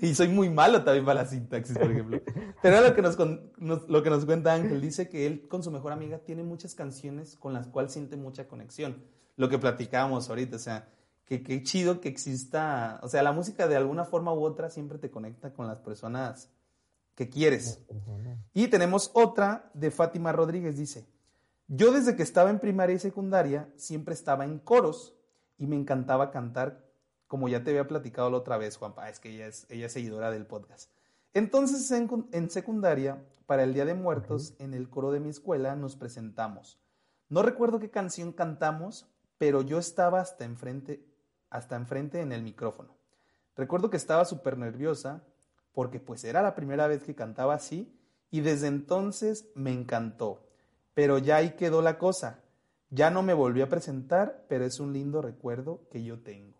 [0.00, 2.20] Y soy muy malo también para la sintaxis, por ejemplo.
[2.62, 3.18] Pero lo que nos,
[3.88, 7.36] lo que nos cuenta Ángel, dice que él con su mejor amiga tiene muchas canciones
[7.36, 9.02] con las cuales siente mucha conexión.
[9.36, 10.88] Lo que platicábamos ahorita, o sea,
[11.24, 14.98] que qué chido que exista, o sea, la música de alguna forma u otra siempre
[14.98, 16.53] te conecta con las personas
[17.14, 17.84] que quieres.
[18.52, 21.06] Y tenemos otra de Fátima Rodríguez, dice,
[21.68, 25.16] yo desde que estaba en primaria y secundaria siempre estaba en coros
[25.56, 26.84] y me encantaba cantar,
[27.26, 30.30] como ya te había platicado la otra vez, Juanpa, es que ella es, ella seguidora
[30.30, 30.90] del podcast.
[31.32, 35.96] Entonces en, secundaria, para el Día de Muertos, en el coro de mi escuela nos
[35.96, 36.80] presentamos.
[37.28, 39.08] No recuerdo qué canción cantamos,
[39.38, 41.04] pero yo estaba hasta enfrente,
[41.50, 42.96] hasta enfrente en el micrófono.
[43.56, 45.24] Recuerdo que estaba súper nerviosa
[45.74, 47.92] porque pues era la primera vez que cantaba así
[48.30, 50.46] y desde entonces me encantó.
[50.94, 52.40] Pero ya ahí quedó la cosa.
[52.90, 56.54] Ya no me volví a presentar, pero es un lindo recuerdo que yo tengo.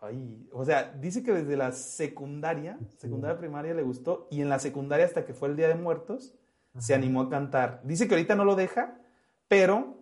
[0.00, 4.60] Ay, o sea, dice que desde la secundaria, secundaria primaria le gustó y en la
[4.60, 6.34] secundaria hasta que fue el Día de Muertos
[6.78, 7.80] se animó a cantar.
[7.82, 9.00] Dice que ahorita no lo deja,
[9.48, 9.96] pero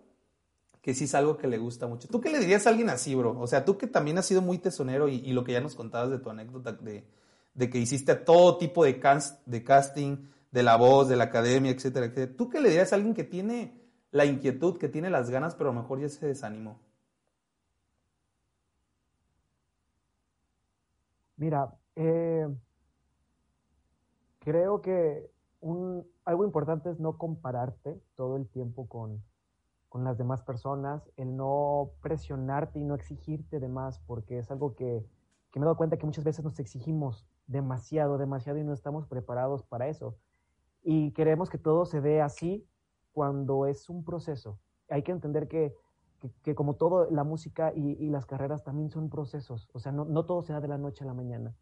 [0.82, 2.08] que sí es algo que le gusta mucho.
[2.08, 3.40] ¿Tú qué le dirías a alguien así, bro?
[3.40, 6.10] O sea, tú que también has sido muy tesonero y lo que ya nos contabas
[6.10, 7.04] de tu anécdota de,
[7.56, 9.00] de que hiciste todo tipo de,
[9.46, 12.36] de casting, de la voz, de la academia, etcétera, etcétera.
[12.36, 13.80] ¿Tú qué le dirías a alguien que tiene
[14.10, 16.78] la inquietud, que tiene las ganas, pero a lo mejor ya se desanimó?
[21.38, 22.46] Mira, eh,
[24.40, 25.30] creo que
[26.24, 29.22] algo importante es no compararte todo el tiempo con,
[29.88, 34.74] con las demás personas, el no presionarte y no exigirte de más, porque es algo
[34.74, 35.04] que,
[35.50, 39.06] que me he dado cuenta que muchas veces nos exigimos demasiado, demasiado y no estamos
[39.06, 40.16] preparados para eso.
[40.82, 42.66] Y queremos que todo se dé así
[43.12, 44.58] cuando es un proceso.
[44.88, 45.74] Hay que entender que,
[46.42, 49.68] que, como todo, la música y, las carreras también son procesos.
[49.72, 51.54] O sea, no, no todo se da de la noche a la mañana.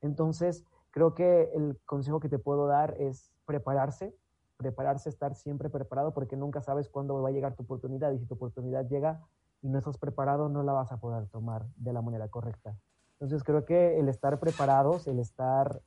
[0.00, 4.16] Entonces, creo que el consejo que te puedo dar es prepararse,
[4.56, 8.26] prepararse, estar siempre preparado porque nunca sabes cuándo va a llegar tu oportunidad y si
[8.26, 9.20] tu oportunidad llega
[9.62, 12.76] y no estás preparado, no la vas a poder tomar de la manera correcta.
[13.14, 15.80] Entonces creo que el estar preparados, el estar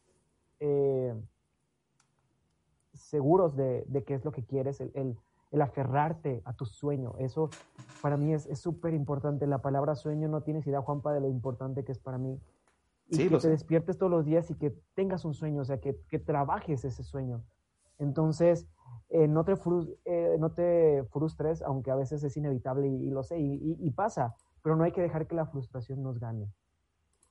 [0.59, 1.13] eh,
[2.93, 5.17] seguros de, qué es lo que quieres, el,
[5.61, 7.49] aferrarte a tu sueño, eso
[8.01, 9.47] para mí es súper importante.
[9.47, 12.39] La palabra sueño no tienes idea, Juanpa, de lo importante que es para mí.
[13.09, 15.93] Y que te despiertes todos los días y que tengas un sueño, o sea, que,
[16.19, 17.41] trabajes ese sueño.
[17.99, 18.67] Entonces,
[19.09, 19.53] eh, no, te
[20.05, 24.75] eh, no te frustres, aunque a veces es inevitable y, lo sé, y, pasa, pero
[24.75, 26.51] no hay que dejar que la frustración nos gane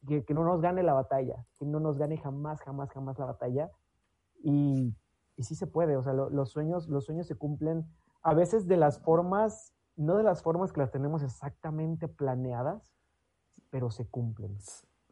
[0.07, 3.71] que, no nos gane la batalla, que no nos gane jamás, jamás, jamás la batalla.
[4.43, 4.95] Y,
[5.37, 7.87] y sí se puede, o sea, los, sueños, los sueños se cumplen
[8.23, 12.93] a veces de las formas, no de las formas que las tenemos exactamente planeadas,
[13.71, 14.57] pero se cumplen.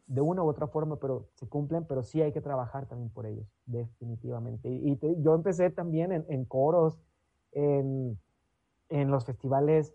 [0.07, 3.25] De una u otra forma, pero se cumplen, pero sí hay que trabajar también por
[3.25, 4.69] ellos, definitivamente.
[4.69, 6.99] Y, yo empecé también en, en coros,
[7.51, 8.19] en,
[8.89, 9.93] en los festivales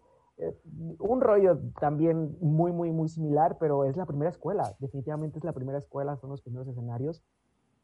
[0.99, 5.53] un rollo también muy, muy, muy similar, pero es la primera escuela, definitivamente es la
[5.53, 7.23] primera escuela, son los primeros escenarios.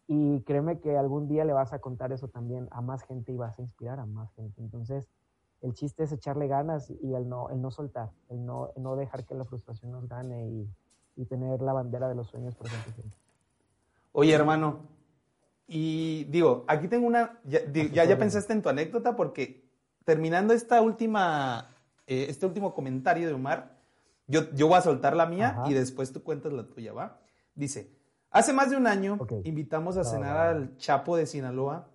[0.08, 3.36] Y créeme que algún día le vas a contar eso también a más gente y
[3.36, 4.60] vas a inspirar a más gente.
[4.60, 5.08] Entonces,
[5.62, 9.24] el chiste es echarle ganas y el no, el no soltar, el no, no dejar
[9.24, 10.70] que la frustración nos gane y,
[11.16, 13.18] y tener la bandera de los sueños presente siempre.
[14.12, 14.80] Oye, hermano,
[15.66, 19.68] y digo, aquí tengo una, ya, ya, ya pensaste en tu anécdota porque
[20.04, 21.75] terminando esta última
[22.06, 23.76] eh, este último comentario de Omar,
[24.26, 27.20] yo, yo voy a soltar la mía y después tú cuentas la tuya, ¿va?
[27.54, 27.92] Dice,
[28.30, 31.88] hace más de un año invitamos a cenar al Chapo de Sinaloa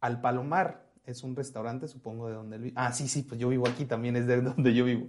[0.00, 0.82] al Palomar.
[1.04, 2.74] Es un restaurante, supongo, de donde él vive.
[2.76, 5.08] Ah, sí, sí, pues yo vivo aquí también, es de donde yo vivo.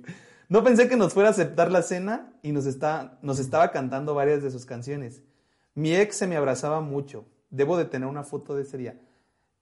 [0.49, 4.15] No pensé que nos fuera a aceptar la cena y nos, está, nos estaba cantando
[4.15, 5.23] varias de sus canciones.
[5.75, 7.25] Mi ex se me abrazaba mucho.
[7.49, 8.99] Debo de tener una foto de ese día.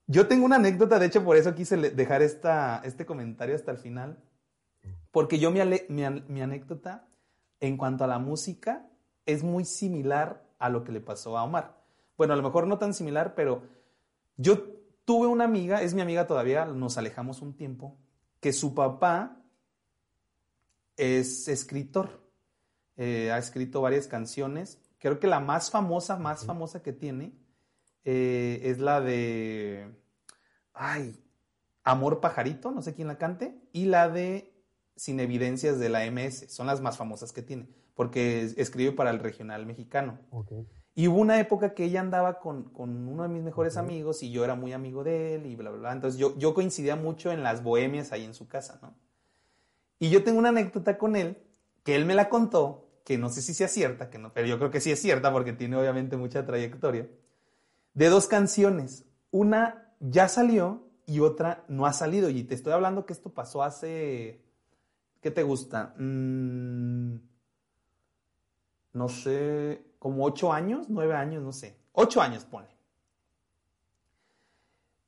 [0.06, 3.78] Yo tengo una anécdota, de hecho por eso quise dejar esta, este comentario hasta el
[3.78, 4.18] final.
[5.12, 7.06] Porque yo mi, anécdota
[7.60, 8.88] en cuanto a la música
[9.26, 11.80] es muy similar a lo que le pasó a Omar.
[12.16, 13.62] Bueno, a lo mejor no tan similar, pero
[14.36, 14.58] yo
[15.04, 17.96] tuve una amiga, es mi amiga todavía, nos alejamos un tiempo,
[18.40, 19.36] que su papá
[20.96, 22.22] es escritor.
[22.96, 24.78] Eh, ha escrito varias canciones.
[24.98, 27.32] Creo que la más famosa, más famosa que tiene
[28.04, 29.94] eh, es la de.
[30.72, 31.22] Ay,
[31.84, 33.60] Amor Pajarito, no sé quién la cante.
[33.72, 34.51] Y la de
[34.96, 36.46] sin evidencias de la MS.
[36.48, 37.68] Son las más famosas que tiene.
[37.94, 40.18] porque escribe para el regional mexicano.
[40.94, 44.44] Y hubo una época que ella andaba con, uno de mis mejores amigos y yo
[44.44, 45.92] era muy amigo de él y bla, bla, bla.
[45.92, 48.94] Entonces yo, yo coincidía mucho en las bohemias ahí en su casa, ¿no?
[49.98, 51.38] Y yo tengo una anécdota con él
[51.84, 54.58] que él me la contó, que no sé si sea cierta, que no, pero yo
[54.58, 57.08] creo que sí es cierta porque tiene obviamente mucha trayectoria,
[57.94, 59.04] de dos canciones.
[59.30, 62.30] Una ya salió y otra no ha salido.
[62.30, 64.42] Y te estoy hablando que esto pasó hace,
[65.22, 65.94] ¿qué te gusta?
[65.96, 67.16] Mm,
[68.92, 71.78] no sé, como ocho años, nueve años, no sé.
[71.92, 72.68] Ocho años, pone.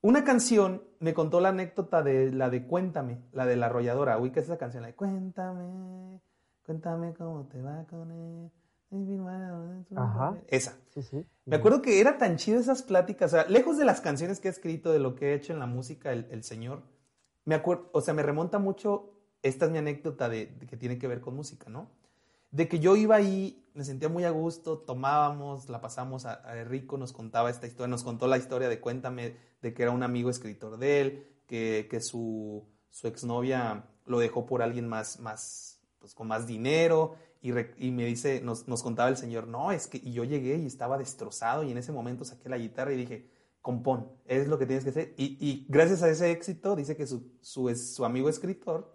[0.00, 4.18] Una canción me contó la anécdota de la de Cuéntame, la de la arrolladora.
[4.18, 4.82] Uy, ¿qué es esa canción?
[4.82, 6.20] La de Cuéntame,
[6.64, 8.50] cuéntame cómo te va con él.
[9.96, 10.36] Ajá.
[10.48, 10.76] Esa.
[10.90, 11.26] Sí, sí.
[11.46, 13.32] Me acuerdo que era tan chido esas pláticas.
[13.32, 15.58] O sea, lejos de las canciones que he escrito, de lo que he hecho en
[15.58, 16.82] la música, el, señor,
[17.44, 19.10] me acuerdo, o sea, me remonta mucho.
[19.44, 21.88] Esta es mi anécdota de que tiene que ver con música, ¿no?
[22.54, 26.96] de que yo iba ahí, me sentía muy a gusto, tomábamos, la pasamos a, Rico,
[26.96, 30.30] nos contaba esta historia, nos contó la historia de Cuéntame, de que era un amigo
[30.30, 32.64] escritor de él, que, su,
[33.02, 37.50] exnovia lo dejó por alguien más, más pues con más dinero, y,
[37.90, 41.64] me dice, nos, contaba el señor, no, es que, y yo llegué y estaba destrozado,
[41.64, 43.28] y en ese momento saqué la guitarra y dije,
[43.62, 48.04] compón, es lo que tienes que hacer, y, gracias a ese éxito, dice que su
[48.04, 48.93] amigo escritor,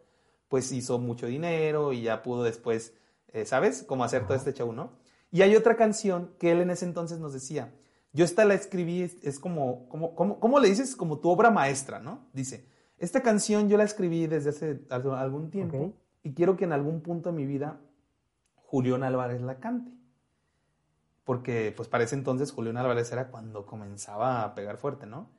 [0.50, 2.94] pues hizo mucho dinero, y ya pudo después
[3.34, 3.84] eh, ¿sabes?
[3.84, 4.92] Cómo hacer todo este show, ¿no?
[5.32, 7.74] Y hay otra canción que él en ese entonces nos decía,
[8.12, 10.96] yo esta la escribí, es, como, como, como, ¿cómo le dices?
[10.96, 12.28] Como tu obra maestra, ¿no?
[12.34, 12.66] Dice,
[12.98, 15.94] esta canción yo la escribí desde hace algún tiempo
[16.24, 17.80] y quiero que en algún punto de mi vida
[18.56, 19.92] Julián Álvarez la cante.
[21.24, 25.30] Porque pues para ese entonces Julián Álvarez era cuando comenzaba a pegar fuerte, ¿no?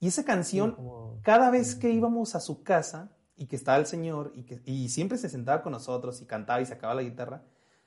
[0.00, 0.76] Y esa canción,
[1.22, 4.88] cada vez que íbamos a su casa, y que estaba el Señor y, que, y
[4.88, 7.42] siempre se sentaba con nosotros y cantaba y sacaba la guitarra,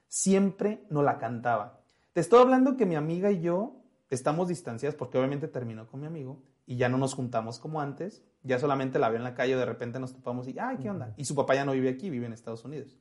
[0.07, 1.81] siempre nos la cantaba.
[2.13, 3.75] Te estoy hablando que mi amiga y yo
[4.09, 8.23] estamos distanciadas porque obviamente terminó con mi amigo y ya no nos juntamos como antes,
[8.43, 11.13] ya solamente la veo en la calle, de repente nos topamos y, ay, ¿qué onda?
[11.17, 12.97] Y su papá ya no vive aquí, vive en Estados Unidos.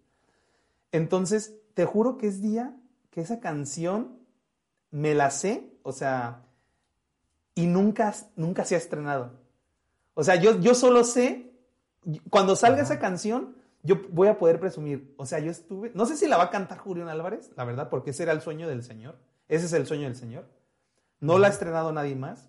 [0.92, 2.76] Entonces, te juro que es día
[3.10, 4.18] que esa canción
[4.90, 6.42] me la sé, o sea,
[7.54, 9.38] y nunca, nunca se ha estrenado.
[10.14, 11.49] O sea, yo, yo solo sé
[12.30, 15.14] cuando salga esa canción, yo voy a poder presumir.
[15.16, 15.90] O sea, yo estuve.
[15.94, 18.40] No sé si la va a cantar Julián Álvarez, la verdad, porque ese era el
[18.40, 19.16] sueño del Señor.
[19.48, 20.46] Ese es el sueño del Señor.
[21.20, 22.48] No la ha estrenado nadie más.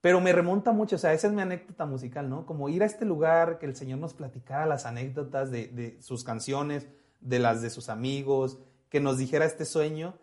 [0.00, 2.46] Pero me remonta mucho, o sea, esa es mi anécdota musical, ¿no?
[2.46, 6.22] Como ir a este lugar, que el Señor nos platicara las anécdotas de, de sus
[6.22, 6.86] canciones,
[7.20, 8.58] de las de sus amigos,
[8.90, 10.14] que nos dijera este sueño.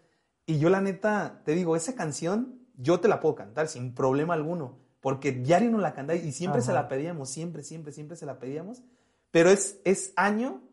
[0.46, 4.34] Y yo la neta, te digo, esa canción yo te la puedo cantar sin problema
[4.34, 8.26] alguno porque diario nos la cantaba y siempre se la pedíamos, siempre, siempre, siempre se
[8.26, 8.82] la pedíamos,
[9.30, 10.64] pero es, es año,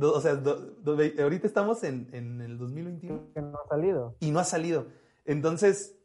[0.00, 0.42] o sea,
[1.22, 3.32] ahorita estamos en, en el 2021.
[3.34, 4.16] Que no ha salido.
[4.20, 4.86] Y no ha salido.
[5.26, 5.98] Entonces,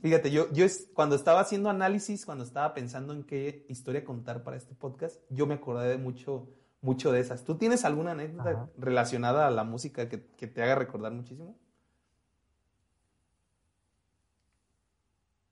[0.00, 4.44] fíjate, yo, yo es, cuando estaba haciendo análisis, cuando estaba pensando en qué historia contar
[4.44, 6.50] para este podcast, yo me acordé de mucho,
[6.82, 7.42] mucho de esas.
[7.42, 11.58] ¿Tú tienes alguna anécdota relacionada a la música que, que te haga recordar muchísimo?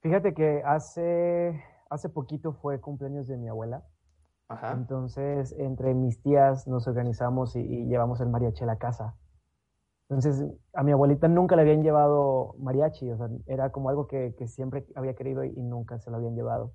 [0.00, 3.84] Fíjate que hace, hace poquito fue cumpleaños de mi abuela.
[4.48, 4.72] Ajá.
[4.72, 9.16] Entonces, entre mis tías nos organizamos y, llevamos el mariachi a la casa.
[10.08, 14.34] Entonces, a mi abuelita nunca le habían llevado mariachi, o sea, era como algo que,
[14.36, 16.74] que siempre había querido y, nunca se lo habían llevado.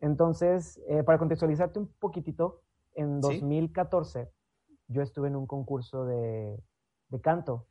[0.00, 2.62] Entonces, eh, para contextualizarte un poquitito,
[2.94, 4.32] en 2014
[4.88, 6.58] yo estuve en un concurso de,
[7.08, 7.68] de canto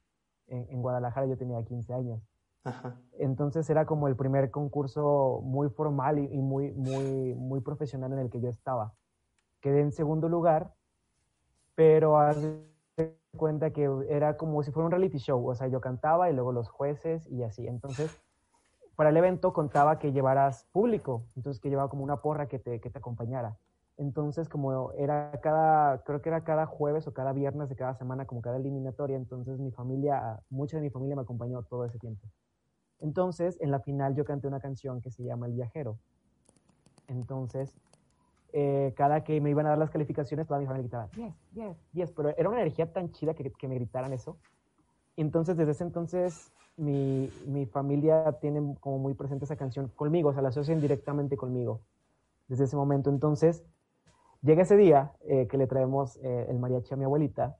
[0.48, 2.22] en, en, Guadalajara, yo tenía 15 años.
[3.17, 8.29] Entonces era como el primer concurso muy formal y, muy, muy, muy profesional en el
[8.29, 8.93] que yo estaba.
[9.59, 10.73] Quedé en segundo lugar,
[11.75, 12.37] pero haz
[13.37, 16.51] cuenta que era como si fuera un reality show, o sea, yo cantaba y luego
[16.51, 17.67] los jueces y así.
[17.67, 18.09] Entonces,
[18.95, 22.79] para el evento contaba que llevaras público, entonces que llevaba como una porra que te,
[22.79, 23.57] que te acompañara.
[23.97, 28.25] Entonces, como era cada, creo que era cada jueves o cada viernes de cada semana,
[28.25, 32.25] como cada eliminatoria, entonces mi familia, mucha de mi familia me acompañó todo ese tiempo.
[33.01, 35.97] Entonces, en la final yo canté una canción que se llama El Viajero.
[37.07, 37.73] Entonces,
[38.51, 41.77] eh, cada que me iban a dar las calificaciones, toda mi familia gritaba, 10, 10,
[41.93, 44.38] 10, pero era una energía tan chida que, que me gritaran eso.
[45.17, 50.34] Entonces, desde ese entonces, mi, mi, familia tiene como muy presente esa canción conmigo, o
[50.34, 51.81] sea, la asocian directamente conmigo,
[52.47, 53.09] desde ese momento.
[53.09, 53.63] Entonces,
[54.41, 57.57] llega ese día eh, que le traemos eh, el mariachi a mi abuelita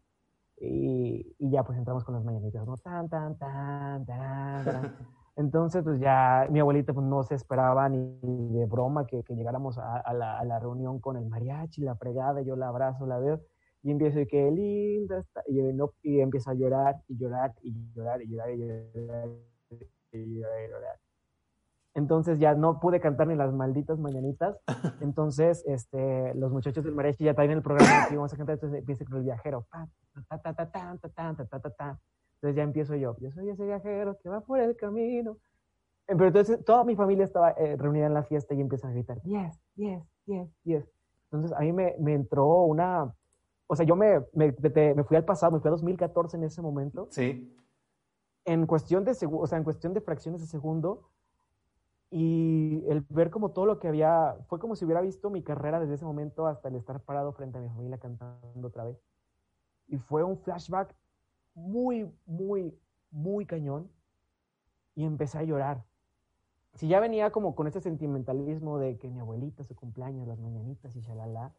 [0.57, 2.78] y, y, ya pues entramos con las mañanitas, ¿no?
[2.78, 4.98] Tan, tan, tan, tan, tan.
[5.40, 9.78] Entonces, pues ya mi abuelita pues, no se esperaba ni de broma que, que llegáramos
[9.78, 13.40] a, la, a, la, reunión con el mariachi, la pregada, yo la abrazo, la veo.
[13.82, 17.74] y empiezo y qué linda está, y, no, y empiezo a llorar y llorar y
[17.95, 19.30] llorar y llorar y llorar y llorar.
[20.11, 20.99] Y llorar.
[21.94, 24.57] Entonces ya no pude cantar ni las malditas mañanitas.
[24.99, 28.56] Entonces, este, los muchachos del mariachi ya traen el programa y vamos a cantar.
[28.56, 29.66] Entonces empieza con el viajero.
[32.41, 33.18] Entonces ya empiezo yo.
[33.20, 35.38] Yo soy ese viajero que va por el camino.
[36.07, 39.22] Pero entonces toda mi familia estaba eh, reunida en la fiesta y empieza a gritar,
[39.22, 40.90] 10, 10, 10, 10.
[41.26, 43.14] Entonces a mí me, me entró una,
[43.68, 46.61] o sea, yo me, me, me, fui al pasado, me fui a 2014 en ese
[46.61, 47.07] momento.
[47.11, 47.56] Sí.
[48.45, 51.11] En cuestión de, o sea, en cuestión de fracciones de segundo,
[52.10, 55.80] y el ver como todo lo que había, fue como si hubiera visto mi carrera
[55.80, 58.98] desde ese momento hasta el estar parado frente a mi familia cantando otra vez.
[59.88, 60.95] Y fue un flashback
[61.60, 62.77] muy, muy,
[63.11, 63.90] muy cañón.
[64.95, 65.86] Y empecé a llorar.
[66.73, 70.95] Si ya venía como con ese sentimentalismo de que mi abuelita, su cumpleaños, las mañanitas
[70.95, 71.53] y shalala,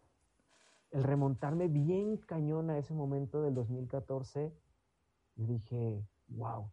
[0.91, 4.53] el remontarme bien cañón a ese momento del 2014,
[5.37, 6.71] yo dije, wow,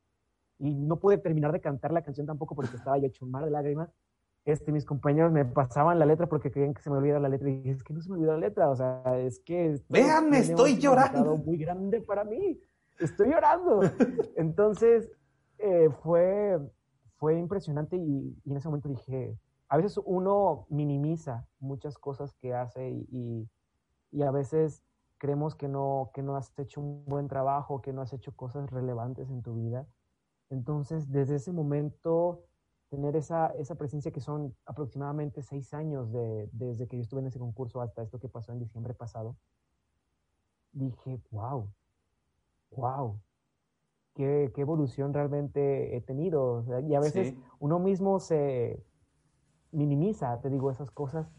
[0.60, 3.46] y no pude terminar de cantar la canción tampoco porque estaba yo hecho un mar
[3.46, 3.90] de lágrimas.
[4.46, 7.50] Este, mis compañeros me pasaban la letra porque querían que se me olvidara la letra
[7.50, 9.82] y dije, es que no se me olvidó la letra, o sea, es que...
[9.90, 11.36] Véanme, estoy llorando.
[11.36, 12.58] Muy grande para mí,
[13.00, 13.82] estoy llorando.
[14.36, 15.10] Entonces,
[15.60, 16.60] eh, fue,
[17.18, 19.38] fue impresionante y, y, en ese momento dije,
[19.70, 23.50] a veces uno minimiza muchas cosas que hace y,
[24.12, 24.84] y, a veces
[25.18, 28.70] creemos que no, que no has hecho un buen trabajo, que no has hecho cosas
[28.70, 29.88] relevantes en tu vida
[30.50, 32.46] entonces, desde ese momento,
[32.90, 37.28] tener esa, esa presencia que son aproximadamente seis años de, desde que yo estuve en
[37.28, 39.36] ese concurso hasta esto que pasó en diciembre pasado,
[40.72, 41.70] dije, wow,
[42.72, 43.20] wow,
[44.14, 46.66] qué, qué evolución realmente he tenido.
[46.88, 48.84] y a veces uno mismo se
[49.72, 51.30] minimiza, te digo, esas cosas.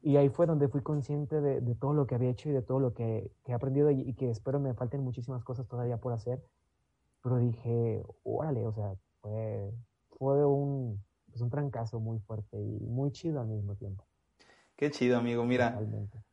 [0.00, 2.62] Y ahí fue donde fui consciente de, de todo lo que había hecho y de
[2.62, 5.98] todo lo que, que he aprendido y, y, que espero me falten muchísimas cosas todavía
[5.98, 6.40] por hacer
[7.22, 9.70] pero dije, órale, o sea, fue,
[10.18, 14.07] fue un, pues un trancazo muy fuerte y muy chido al mismo tiempo.
[14.78, 15.44] Qué chido, amigo.
[15.44, 15.76] Mira,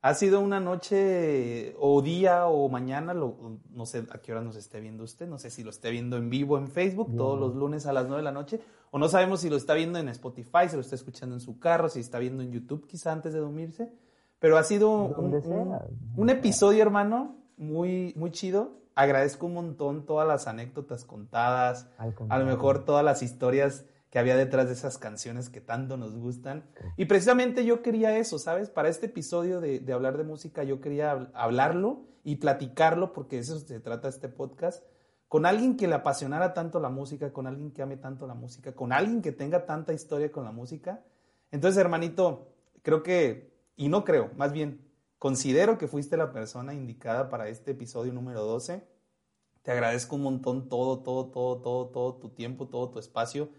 [0.03, 4.55] ha sido una noche o día o mañana, lo, no sé a qué hora nos
[4.55, 7.55] esté viendo usted, no sé si lo esté viendo en vivo en Facebook todos los
[7.55, 8.61] lunes a las 9 de la noche,
[8.91, 11.57] o no sabemos si lo está viendo en Spotify, si lo está escuchando en su
[11.57, 13.91] carro, si está viendo en YouTube quizá antes de dormirse,
[14.37, 15.41] pero ha sido un,
[16.15, 18.73] un, episodio, hermano, muy, muy chido.
[18.93, 24.35] Agradezco un montón todas las anécdotas contadas, a lo mejor todas las historias que había
[24.35, 26.63] detrás de esas canciones que tanto nos gustan.
[26.97, 28.69] Y precisamente yo quería eso, ¿sabes?
[28.69, 33.59] Para este episodio de, hablar de música, yo quería hablarlo y platicarlo, porque de eso
[33.59, 34.83] se trata este podcast,
[35.27, 38.73] con alguien que le apasionara tanto la música, con alguien que ame tanto la música,
[38.73, 41.03] con alguien que tenga tanta historia con la música.
[41.51, 42.53] Entonces, hermanito,
[42.83, 44.85] creo que, y no creo, más bien,
[45.25, 48.85] Considero que fuiste la persona indicada para este episodio número 12.
[49.63, 53.49] Te agradezco un montón todo, todo, todo, todo, todo tu tiempo, todo tu espacio,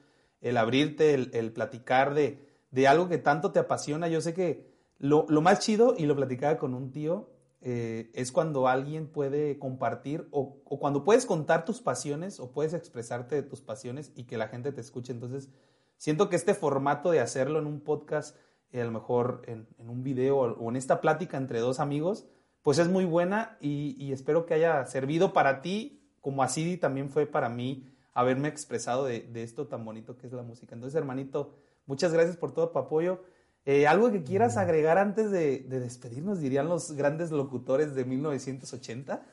[0.40, 4.08] el abrirte, el, platicar de, de, algo que tanto te apasiona.
[4.08, 7.30] Yo sé que lo, lo más chido, y lo platicaba con un tío,
[7.62, 12.74] eh, es cuando alguien puede compartir o, o, cuando puedes contar tus pasiones o puedes
[12.74, 15.12] expresarte de tus pasiones y que la gente te escuche.
[15.12, 15.50] Entonces,
[15.96, 18.36] siento que este formato de hacerlo en un podcast
[18.80, 22.26] a lo mejor en, un video o en esta plática entre dos amigos,
[22.62, 27.26] pues es muy buena y, espero que haya servido para ti, como así también fue
[27.26, 30.74] para mí haberme expresado de, esto tan bonito que es la música.
[30.74, 31.54] Entonces, hermanito,
[31.86, 33.20] muchas gracias por todo tu apoyo.
[33.64, 39.26] Eh, ¿Algo que quieras agregar antes de, despedirnos, dirían los grandes locutores de 1980?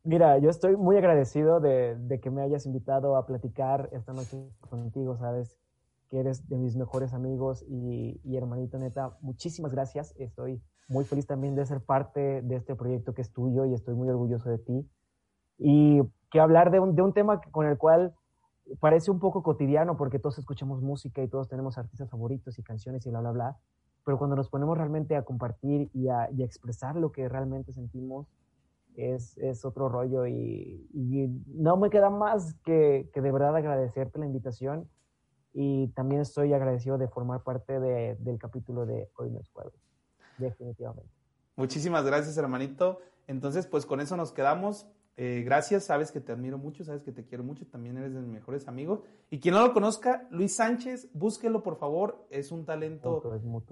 [0.04, 4.38] Mira, yo estoy muy agradecido de, de, que me hayas invitado a platicar esta noche
[4.60, 5.58] contigo, ¿sabes?
[6.20, 10.14] eres de mis mejores amigos y, hermanito neta, muchísimas gracias.
[10.18, 13.96] Estoy muy feliz también de ser parte de este proyecto que es tuyo y estoy
[13.96, 14.90] muy orgulloso de ti.
[15.58, 16.02] Y
[16.32, 18.14] que hablar de un, de un tema con el cual
[18.80, 23.06] parece un poco cotidiano porque todos escuchamos música y todos tenemos artistas favoritos y canciones
[23.06, 23.58] y bla, bla, bla.
[24.06, 28.28] Pero cuando nos ponemos realmente a compartir y a, y expresar lo que realmente sentimos,
[28.96, 34.20] es, es otro rollo y, y, no me queda más que, que de verdad agradecerte
[34.20, 34.88] la invitación
[35.54, 39.74] y también estoy agradecido de formar parte de, del capítulo de Hoy no es jueves,
[40.38, 41.10] definitivamente.
[41.56, 43.00] Muchísimas gracias, hermanito.
[43.28, 44.88] Entonces, pues con eso nos quedamos.
[45.16, 48.22] Eh, gracias, sabes que te admiro mucho, sabes que te quiero mucho, también eres de
[48.22, 49.02] mis mejores amigos.
[49.30, 53.22] Y quien no lo conozca, Luis Sánchez, búsquelo por favor, es un talento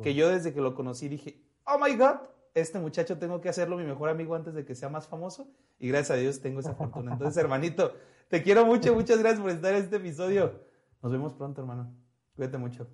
[0.04, 2.18] que yo desde que lo conocí dije, oh my god,
[2.54, 5.48] este muchacho tengo que hacerlo mi mejor amigo antes de que sea más famoso.
[5.80, 7.14] Y gracias a Dios tengo esa fortuna.
[7.14, 7.94] Entonces, hermanito,
[8.30, 10.60] te quiero mucho, muchas gracias por estar en este episodio.
[11.02, 11.94] Nos vemos pronto, hermano.
[12.36, 12.88] Cuídate mucho.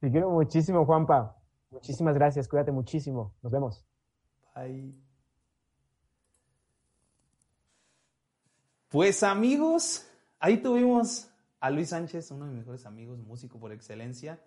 [0.00, 1.36] Te quiero muchísimo, Juanpa.
[1.70, 3.34] Muchísimas gracias, cuídate muchísimo.
[3.42, 3.84] Nos vemos.
[4.54, 5.07] Bye.
[8.88, 10.06] Pues amigos,
[10.40, 11.28] ahí tuvimos
[11.60, 14.40] a Luis Sánchez, uno de mis mejores amigos, músico por excelencia.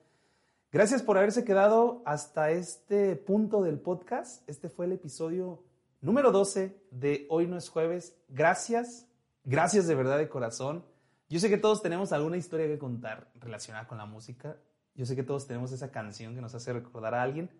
[0.72, 4.42] Gracias por haberse quedado hasta este punto del podcast.
[4.50, 5.64] Este fue el episodio
[6.00, 8.16] número 12 de Hoy no es jueves.
[8.30, 9.08] Gracias,
[9.44, 10.86] gracias de verdad de corazón.
[11.30, 14.58] Yo sé que todos tenemos alguna historia que contar relacionada con la música.
[14.96, 17.52] Yo sé que todos tenemos esa canción que nos hace recordar a alguien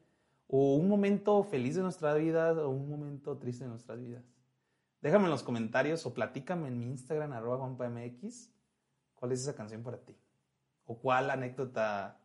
[0.48, 4.24] o un momento feliz de nuestra vida o un momento triste de nuestras vidas.
[5.02, 8.52] Déjame en los comentarios o platícame en mi Instagram, arroba juanpamx,
[9.16, 10.16] cuál es esa canción para ti.
[10.86, 12.20] O cuál anécdota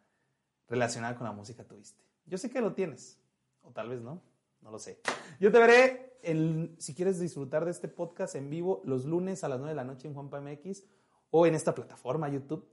[0.68, 2.02] relacionada con la música tuviste.
[2.26, 3.18] Yo sé que lo tienes,
[3.62, 4.22] o tal vez no,
[4.60, 5.00] no lo sé.
[5.40, 6.18] Yo te veré,
[6.78, 9.84] si quieres disfrutar de este podcast en vivo, los lunes a las 9 de la
[9.84, 10.84] noche en juanpamx
[11.30, 12.68] o en esta plataforma YouTube,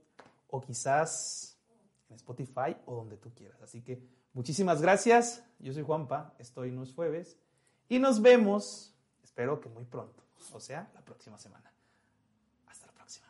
[0.48, 1.58] o quizás
[2.08, 3.60] en Spotify o donde tú quieras.
[3.62, 5.44] Así que muchísimas gracias.
[5.58, 7.38] Yo soy Juanpa, estoy en los jueves
[7.88, 8.93] y nos vemos
[9.34, 11.68] Espero que muy pronto, o sea, la próxima semana.
[12.68, 13.26] Hasta la próxima.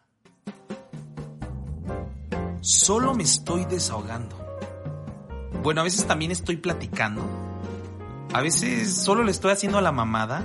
[2.61, 4.37] Solo me estoy desahogando.
[5.63, 7.23] Bueno, a veces también estoy platicando.
[8.35, 10.43] A veces solo le estoy haciendo la mamada.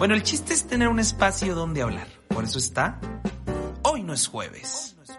[0.00, 2.08] Bueno, el chiste es tener un espacio donde hablar.
[2.26, 2.98] Por eso está.
[3.84, 4.88] Hoy no es jueves.
[4.90, 5.17] Hoy no es jueves.